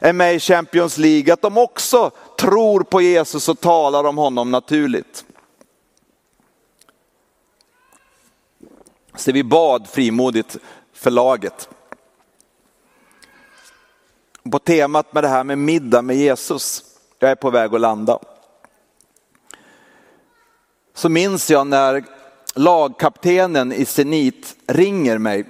är 0.00 0.12
med 0.12 0.34
i 0.34 0.40
Champions 0.40 0.98
League, 0.98 1.32
att 1.32 1.42
de 1.42 1.58
också 1.58 2.10
tror 2.38 2.80
på 2.80 3.00
Jesus 3.00 3.48
och 3.48 3.60
talar 3.60 4.04
om 4.04 4.18
honom 4.18 4.50
naturligt. 4.50 5.24
Så 9.16 9.32
vi 9.32 9.44
bad 9.44 9.88
frimodigt 9.88 10.56
för 10.94 11.10
laget 11.10 11.68
på 14.50 14.58
temat 14.58 15.14
med 15.14 15.24
det 15.24 15.28
här 15.28 15.44
med 15.44 15.58
middag 15.58 16.02
med 16.02 16.16
Jesus. 16.16 16.84
Jag 17.18 17.30
är 17.30 17.34
på 17.34 17.50
väg 17.50 17.74
att 17.74 17.80
landa. 17.80 18.18
Så 20.94 21.08
minns 21.08 21.50
jag 21.50 21.66
när 21.66 22.04
lagkaptenen 22.54 23.72
i 23.72 23.84
Zenit 23.84 24.56
ringer 24.66 25.18
mig 25.18 25.44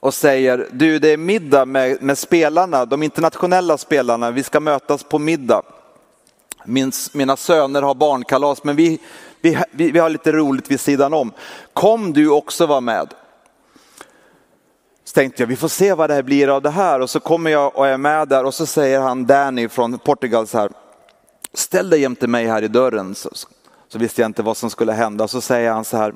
och 0.00 0.14
säger, 0.14 0.68
du 0.72 0.98
det 0.98 1.08
är 1.08 1.16
middag 1.16 1.64
med, 1.64 2.02
med 2.02 2.18
spelarna, 2.18 2.84
de 2.84 3.02
internationella 3.02 3.78
spelarna, 3.78 4.30
vi 4.30 4.42
ska 4.42 4.60
mötas 4.60 5.02
på 5.02 5.18
middag. 5.18 5.62
Min, 6.64 6.92
mina 7.12 7.36
söner 7.36 7.82
har 7.82 7.94
barnkalas 7.94 8.64
men 8.64 8.76
vi, 8.76 8.98
vi, 9.40 9.58
vi, 9.70 9.90
vi 9.90 9.98
har 9.98 10.10
lite 10.10 10.32
roligt 10.32 10.70
vid 10.70 10.80
sidan 10.80 11.14
om. 11.14 11.32
Kom 11.72 12.12
du 12.12 12.30
också 12.30 12.66
vara 12.66 12.80
med? 12.80 13.14
Så 15.04 15.12
tänkte 15.12 15.42
jag, 15.42 15.46
vi 15.48 15.56
får 15.56 15.68
se 15.68 15.94
vad 15.94 16.10
det 16.10 16.14
här 16.14 16.22
blir 16.22 16.48
av 16.48 16.62
det 16.62 16.70
här. 16.70 17.00
Och 17.00 17.10
så 17.10 17.20
kommer 17.20 17.50
jag 17.50 17.76
och 17.76 17.86
är 17.86 17.96
med 17.96 18.28
där 18.28 18.44
och 18.44 18.54
så 18.54 18.66
säger 18.66 19.00
han 19.00 19.26
Danny 19.26 19.68
från 19.68 19.98
Portugal 19.98 20.46
så 20.46 20.58
här, 20.58 20.70
ställ 21.54 21.90
dig 21.90 22.00
jämte 22.00 22.26
mig 22.26 22.46
här 22.46 22.62
i 22.62 22.68
dörren. 22.68 23.14
Så, 23.14 23.30
så 23.88 23.98
visste 23.98 24.20
jag 24.20 24.28
inte 24.28 24.42
vad 24.42 24.56
som 24.56 24.70
skulle 24.70 24.92
hända. 24.92 25.28
Så 25.28 25.40
säger 25.40 25.72
han 25.72 25.84
så 25.84 25.96
här, 25.96 26.14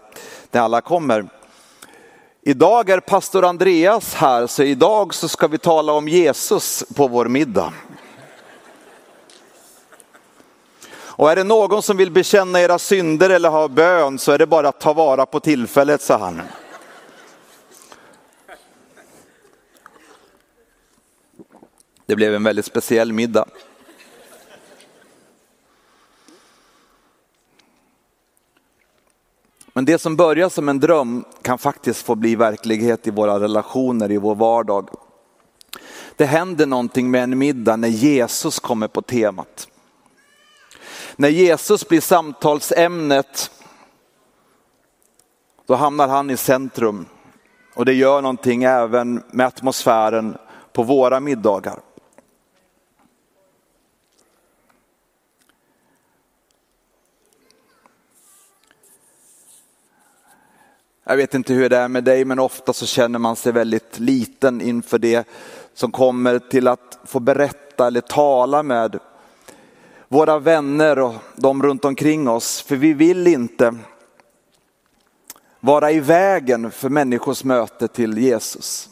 när 0.50 0.60
alla 0.60 0.80
kommer, 0.80 1.28
idag 2.42 2.90
är 2.90 3.00
pastor 3.00 3.44
Andreas 3.44 4.14
här, 4.14 4.46
så 4.46 4.62
idag 4.62 5.14
så 5.14 5.28
ska 5.28 5.46
vi 5.46 5.58
tala 5.58 5.92
om 5.92 6.08
Jesus 6.08 6.84
på 6.96 7.08
vår 7.08 7.28
middag. 7.28 7.72
Och 11.18 11.30
är 11.30 11.36
det 11.36 11.44
någon 11.44 11.82
som 11.82 11.96
vill 11.96 12.10
bekänna 12.10 12.60
era 12.60 12.78
synder 12.78 13.30
eller 13.30 13.48
ha 13.48 13.68
bön 13.68 14.18
så 14.18 14.32
är 14.32 14.38
det 14.38 14.46
bara 14.46 14.68
att 14.68 14.80
ta 14.80 14.92
vara 14.92 15.26
på 15.26 15.40
tillfället, 15.40 16.02
sa 16.02 16.18
han. 16.18 16.42
Det 22.08 22.16
blev 22.16 22.34
en 22.34 22.42
väldigt 22.42 22.64
speciell 22.64 23.12
middag. 23.12 23.44
Men 29.72 29.84
det 29.84 29.98
som 29.98 30.16
börjar 30.16 30.48
som 30.48 30.68
en 30.68 30.80
dröm 30.80 31.24
kan 31.42 31.58
faktiskt 31.58 32.02
få 32.02 32.14
bli 32.14 32.36
verklighet 32.36 33.06
i 33.06 33.10
våra 33.10 33.40
relationer, 33.40 34.10
i 34.10 34.16
vår 34.16 34.34
vardag. 34.34 34.88
Det 36.16 36.24
händer 36.24 36.66
någonting 36.66 37.10
med 37.10 37.22
en 37.22 37.38
middag 37.38 37.76
när 37.76 37.88
Jesus 37.88 38.58
kommer 38.58 38.88
på 38.88 39.02
temat. 39.02 39.68
När 41.16 41.28
Jesus 41.28 41.88
blir 41.88 42.00
samtalsämnet, 42.00 43.50
då 45.66 45.74
hamnar 45.74 46.08
han 46.08 46.30
i 46.30 46.36
centrum. 46.36 47.06
Och 47.74 47.84
det 47.84 47.92
gör 47.92 48.22
någonting 48.22 48.64
även 48.64 49.22
med 49.30 49.46
atmosfären 49.46 50.36
på 50.72 50.82
våra 50.82 51.20
middagar. 51.20 51.80
Jag 61.10 61.16
vet 61.16 61.34
inte 61.34 61.52
hur 61.52 61.68
det 61.68 61.76
är 61.76 61.88
med 61.88 62.04
dig, 62.04 62.24
men 62.24 62.38
ofta 62.38 62.72
så 62.72 62.86
känner 62.86 63.18
man 63.18 63.36
sig 63.36 63.52
väldigt 63.52 63.98
liten 63.98 64.60
inför 64.60 64.98
det 64.98 65.28
som 65.74 65.92
kommer 65.92 66.38
till 66.38 66.68
att 66.68 66.98
få 67.04 67.20
berätta 67.20 67.86
eller 67.86 68.00
tala 68.00 68.62
med 68.62 68.98
våra 70.08 70.38
vänner 70.38 70.98
och 70.98 71.14
de 71.36 71.62
runt 71.62 71.84
omkring 71.84 72.28
oss. 72.28 72.62
För 72.62 72.76
vi 72.76 72.92
vill 72.92 73.26
inte 73.26 73.74
vara 75.60 75.90
i 75.90 76.00
vägen 76.00 76.70
för 76.70 76.88
människors 76.88 77.44
möte 77.44 77.88
till 77.88 78.18
Jesus. 78.18 78.88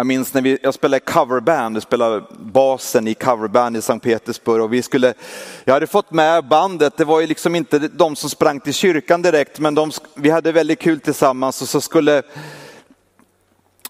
Jag 0.00 0.06
minns 0.06 0.34
när 0.34 0.42
vi, 0.42 0.58
jag 0.62 0.74
spelade 0.74 1.00
coverband, 1.00 1.76
jag 1.76 1.82
spelade 1.82 2.24
basen 2.38 3.08
i 3.08 3.14
coverband 3.14 3.76
i 3.76 3.82
Sankt 3.82 4.04
Petersburg 4.04 4.62
och 4.62 4.72
vi 4.72 4.82
skulle, 4.82 5.14
jag 5.64 5.74
hade 5.74 5.86
fått 5.86 6.10
med 6.10 6.48
bandet, 6.48 6.96
det 6.96 7.04
var 7.04 7.20
ju 7.20 7.26
liksom 7.26 7.54
inte 7.54 7.78
de 7.78 8.16
som 8.16 8.30
sprang 8.30 8.60
till 8.60 8.74
kyrkan 8.74 9.22
direkt 9.22 9.58
men 9.58 9.74
de, 9.74 9.90
vi 10.14 10.30
hade 10.30 10.52
väldigt 10.52 10.78
kul 10.78 11.00
tillsammans 11.00 11.62
och 11.62 11.68
så 11.68 11.80
skulle 11.80 12.22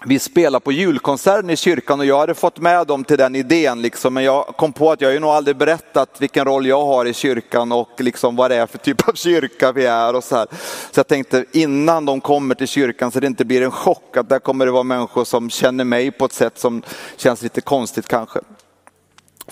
vi 0.06 0.18
spelade 0.18 0.64
på 0.64 0.72
julkonserten 0.72 1.50
i 1.50 1.56
kyrkan 1.56 2.00
och 2.00 2.06
jag 2.06 2.18
hade 2.18 2.34
fått 2.34 2.58
med 2.58 2.86
dem 2.86 3.04
till 3.04 3.18
den 3.18 3.36
idén. 3.36 3.82
Liksom, 3.82 4.14
men 4.14 4.24
jag 4.24 4.46
kom 4.46 4.72
på 4.72 4.92
att 4.92 5.00
jag 5.00 5.12
ju 5.12 5.18
nog 5.18 5.30
aldrig 5.30 5.56
berättat 5.56 6.20
vilken 6.20 6.44
roll 6.44 6.66
jag 6.66 6.86
har 6.86 7.06
i 7.06 7.14
kyrkan 7.14 7.72
och 7.72 7.90
liksom 7.98 8.36
vad 8.36 8.50
det 8.50 8.56
är 8.56 8.66
för 8.66 8.78
typ 8.78 9.08
av 9.08 9.12
kyrka 9.12 9.72
vi 9.72 9.86
är. 9.86 10.16
Och 10.16 10.24
så, 10.24 10.36
här. 10.36 10.46
så 10.90 10.98
jag 10.98 11.06
tänkte 11.06 11.44
innan 11.52 12.06
de 12.06 12.20
kommer 12.20 12.54
till 12.54 12.68
kyrkan 12.68 13.10
så 13.10 13.20
det 13.20 13.26
inte 13.26 13.44
blir 13.44 13.62
en 13.62 13.70
chock 13.70 14.16
att 14.16 14.28
där 14.28 14.38
kommer 14.38 14.66
det 14.66 14.72
vara 14.72 14.82
människor 14.82 15.24
som 15.24 15.50
känner 15.50 15.84
mig 15.84 16.10
på 16.10 16.24
ett 16.24 16.32
sätt 16.32 16.58
som 16.58 16.82
känns 17.16 17.42
lite 17.42 17.60
konstigt 17.60 18.08
kanske 18.08 18.40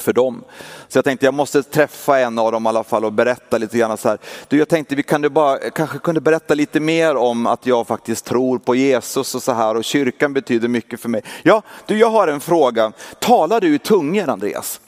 för 0.00 0.12
dem. 0.12 0.44
Så 0.88 0.98
jag 0.98 1.04
tänkte 1.04 1.26
jag 1.26 1.34
måste 1.34 1.62
träffa 1.62 2.18
en 2.18 2.38
av 2.38 2.52
dem 2.52 2.66
i 2.66 2.68
alla 2.68 2.84
fall 2.84 3.04
och 3.04 3.12
berätta 3.12 3.58
lite 3.58 3.78
grann 3.78 3.96
så 3.96 4.08
här. 4.08 4.18
Du, 4.48 4.58
jag 4.58 4.68
tänkte 4.68 4.94
vi 4.94 5.02
kunde 5.02 5.30
bara, 5.30 5.58
kanske 5.58 5.98
kunde 5.98 6.20
berätta 6.20 6.54
lite 6.54 6.80
mer 6.80 7.16
om 7.16 7.46
att 7.46 7.66
jag 7.66 7.86
faktiskt 7.86 8.24
tror 8.24 8.58
på 8.58 8.74
Jesus 8.74 9.34
och 9.34 9.42
så 9.42 9.52
här 9.52 9.74
och 9.74 9.84
kyrkan 9.84 10.32
betyder 10.32 10.68
mycket 10.68 11.00
för 11.00 11.08
mig. 11.08 11.22
Ja, 11.42 11.62
du 11.86 11.98
jag 11.98 12.10
har 12.10 12.28
en 12.28 12.40
fråga. 12.40 12.92
Talar 13.18 13.60
du 13.60 13.74
i 13.74 13.78
tungor 13.78 14.28
Andreas? 14.28 14.80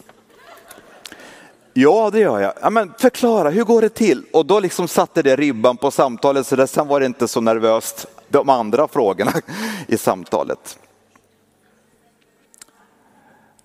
Ja, 1.73 2.11
det 2.13 2.19
gör 2.19 2.41
jag. 2.41 2.53
Ja, 2.63 2.71
men 2.71 2.93
förklara, 2.99 3.51
hur 3.51 3.65
går 3.65 3.83
det 3.83 3.89
till? 3.89 4.25
Och 4.33 4.47
då 4.47 4.61
liksom 4.61 4.89
satte 4.89 5.23
det 5.23 5.37
ribban 5.37 5.77
på 5.77 5.91
samtalet 5.91 6.47
så 6.47 6.57
där, 6.57 6.67
sen 6.67 6.89
var 6.89 7.01
det 7.01 7.07
inte 7.07 7.29
så 7.29 7.41
nervöst 7.41 8.07
de 8.29 8.49
andra 8.49 8.89
frågorna 8.89 9.33
i 9.87 9.99
samtalet. 9.99 10.79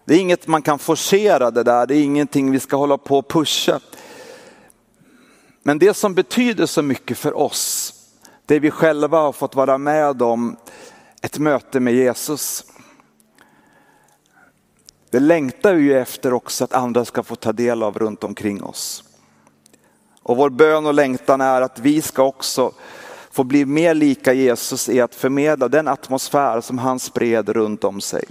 Det 0.05 0.15
är 0.15 0.19
inget 0.19 0.47
man 0.47 0.61
kan 0.61 0.79
forcera 0.79 1.51
det 1.51 1.63
där, 1.63 1.87
det 1.87 1.95
är 1.95 2.03
ingenting 2.03 2.51
vi 2.51 2.59
ska 2.59 2.77
hålla 2.77 2.97
på 2.97 3.17
och 3.17 3.27
pusha. 3.27 3.79
Men 5.63 5.79
det 5.79 5.93
som 5.93 6.13
betyder 6.13 6.65
så 6.65 6.81
mycket 6.81 7.17
för 7.17 7.37
oss, 7.37 7.93
det 8.45 8.59
vi 8.59 8.71
själva 8.71 9.17
har 9.17 9.31
fått 9.31 9.55
vara 9.55 9.77
med 9.77 10.21
om, 10.21 10.55
ett 11.21 11.39
möte 11.39 11.79
med 11.79 11.93
Jesus. 11.93 12.65
Det 15.09 15.19
längtar 15.19 15.73
vi 15.73 15.83
ju 15.83 15.99
efter 15.99 16.33
också 16.33 16.63
att 16.63 16.73
andra 16.73 17.05
ska 17.05 17.23
få 17.23 17.35
ta 17.35 17.53
del 17.53 17.83
av 17.83 17.99
runt 17.99 18.23
omkring 18.23 18.63
oss. 18.63 19.03
Och 20.21 20.37
vår 20.37 20.49
bön 20.49 20.85
och 20.85 20.93
längtan 20.93 21.41
är 21.41 21.61
att 21.61 21.79
vi 21.79 22.01
ska 22.01 22.23
också 22.23 22.71
få 23.31 23.43
bli 23.43 23.65
mer 23.65 23.93
lika 23.93 24.33
Jesus 24.33 24.89
i 24.89 25.01
att 25.01 25.15
förmedla 25.15 25.67
den 25.67 25.87
atmosfär 25.87 26.61
som 26.61 26.77
han 26.77 26.99
spred 26.99 27.49
runt 27.49 27.83
om 27.83 28.01
sig. 28.01 28.25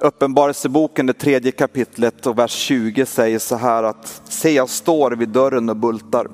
Uppenbarelseboken, 0.00 1.06
det 1.06 1.12
tredje 1.12 1.52
kapitlet 1.52 2.26
och 2.26 2.38
vers 2.38 2.50
20 2.50 3.06
säger 3.06 3.38
så 3.38 3.56
här 3.56 3.82
att 3.82 4.22
se 4.24 4.50
jag 4.50 4.68
står 4.68 5.10
vid 5.10 5.28
dörren 5.28 5.68
och 5.68 5.76
bultar. 5.76 6.28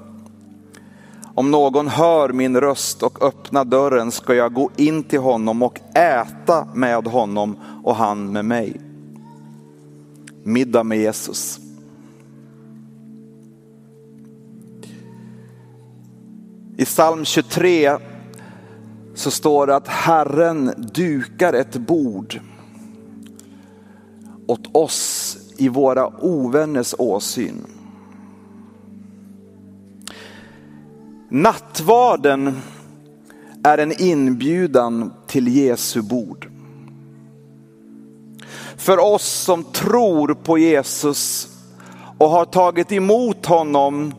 Om 1.35 1.51
någon 1.51 1.89
hör 1.89 2.29
min 2.29 2.61
röst 2.61 3.03
och 3.03 3.23
öppnar 3.23 3.65
dörren 3.65 4.13
ska 4.13 4.35
jag 4.35 4.53
gå 4.53 4.71
in 4.77 5.03
till 5.03 5.19
honom 5.19 5.63
och 5.63 5.81
äta 5.97 6.69
med 6.75 7.07
honom 7.07 7.57
och 7.85 7.97
han 7.97 8.33
med 8.33 8.45
mig. 8.45 8.81
Middag 10.43 10.85
med 10.85 10.99
Jesus. 10.99 11.61
I 16.77 16.85
psalm 16.85 17.25
23 17.25 17.97
så 19.15 19.31
står 19.31 19.67
det 19.67 19.77
att 19.77 19.89
Herren 19.89 20.91
dukar 20.95 21.53
ett 21.53 21.77
bord 21.77 22.41
åt 24.47 24.77
oss 24.77 25.37
i 25.57 25.69
våra 25.69 26.25
ovänners 26.25 26.95
åsyn. 26.99 27.67
Nattvarden 31.29 32.61
är 33.63 33.79
en 33.79 34.03
inbjudan 34.03 35.13
till 35.27 35.49
Jesu 35.49 36.03
bord. 36.03 36.51
För 38.77 38.99
oss 38.99 39.25
som 39.25 39.65
tror 39.65 40.35
på 40.35 40.59
Jesus 40.59 41.49
och 42.19 42.29
har 42.31 42.45
tagit 42.45 42.93
emot 42.93 43.47
honom 43.47 44.15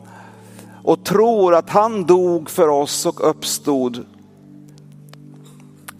och 0.84 1.04
tror 1.04 1.56
att 1.56 1.70
han 1.70 2.06
dog 2.06 2.50
för 2.50 2.68
oss 2.68 3.06
och 3.06 3.30
uppstod 3.30 4.06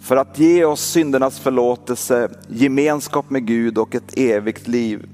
för 0.06 0.16
att 0.16 0.40
ge 0.40 0.66
oss 0.66 0.82
syndernas 0.82 1.40
förlåtelse, 1.40 2.30
gemenskap 2.50 3.30
med 3.30 3.46
Gud 3.46 3.78
och 3.78 3.96
ett 3.96 4.18
evigt 4.18 4.68
liv. 4.68 5.10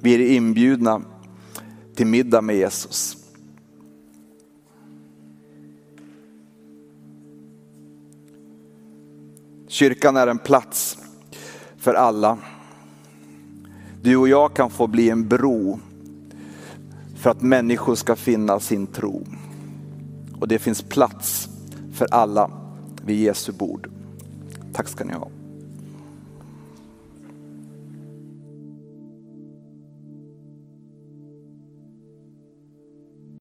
Vi 0.00 0.14
är 0.14 0.36
inbjudna 0.36 1.02
till 1.94 2.06
middag 2.06 2.40
med 2.40 2.56
Jesus. 2.56 3.16
Kyrkan 9.68 10.16
är 10.16 10.26
en 10.26 10.38
plats 10.38 10.98
för 11.76 11.94
alla. 11.94 12.38
Du 14.02 14.16
och 14.16 14.28
jag 14.28 14.54
kan 14.54 14.70
få 14.70 14.86
bli 14.86 15.10
en 15.10 15.28
bro 15.28 15.80
för 17.16 17.30
att 17.30 17.42
människor 17.42 17.94
ska 17.94 18.16
finna 18.16 18.60
sin 18.60 18.86
tro. 18.86 19.26
Och 20.40 20.48
det 20.48 20.58
finns 20.58 20.82
plats 20.82 21.47
för 21.98 22.08
alla 22.10 22.50
vid 23.04 23.20
Jesu 23.20 23.52
bord. 23.52 23.90
Tack 24.72 24.88
ska 24.88 25.04
ni 25.04 25.12
ha. 25.12 25.28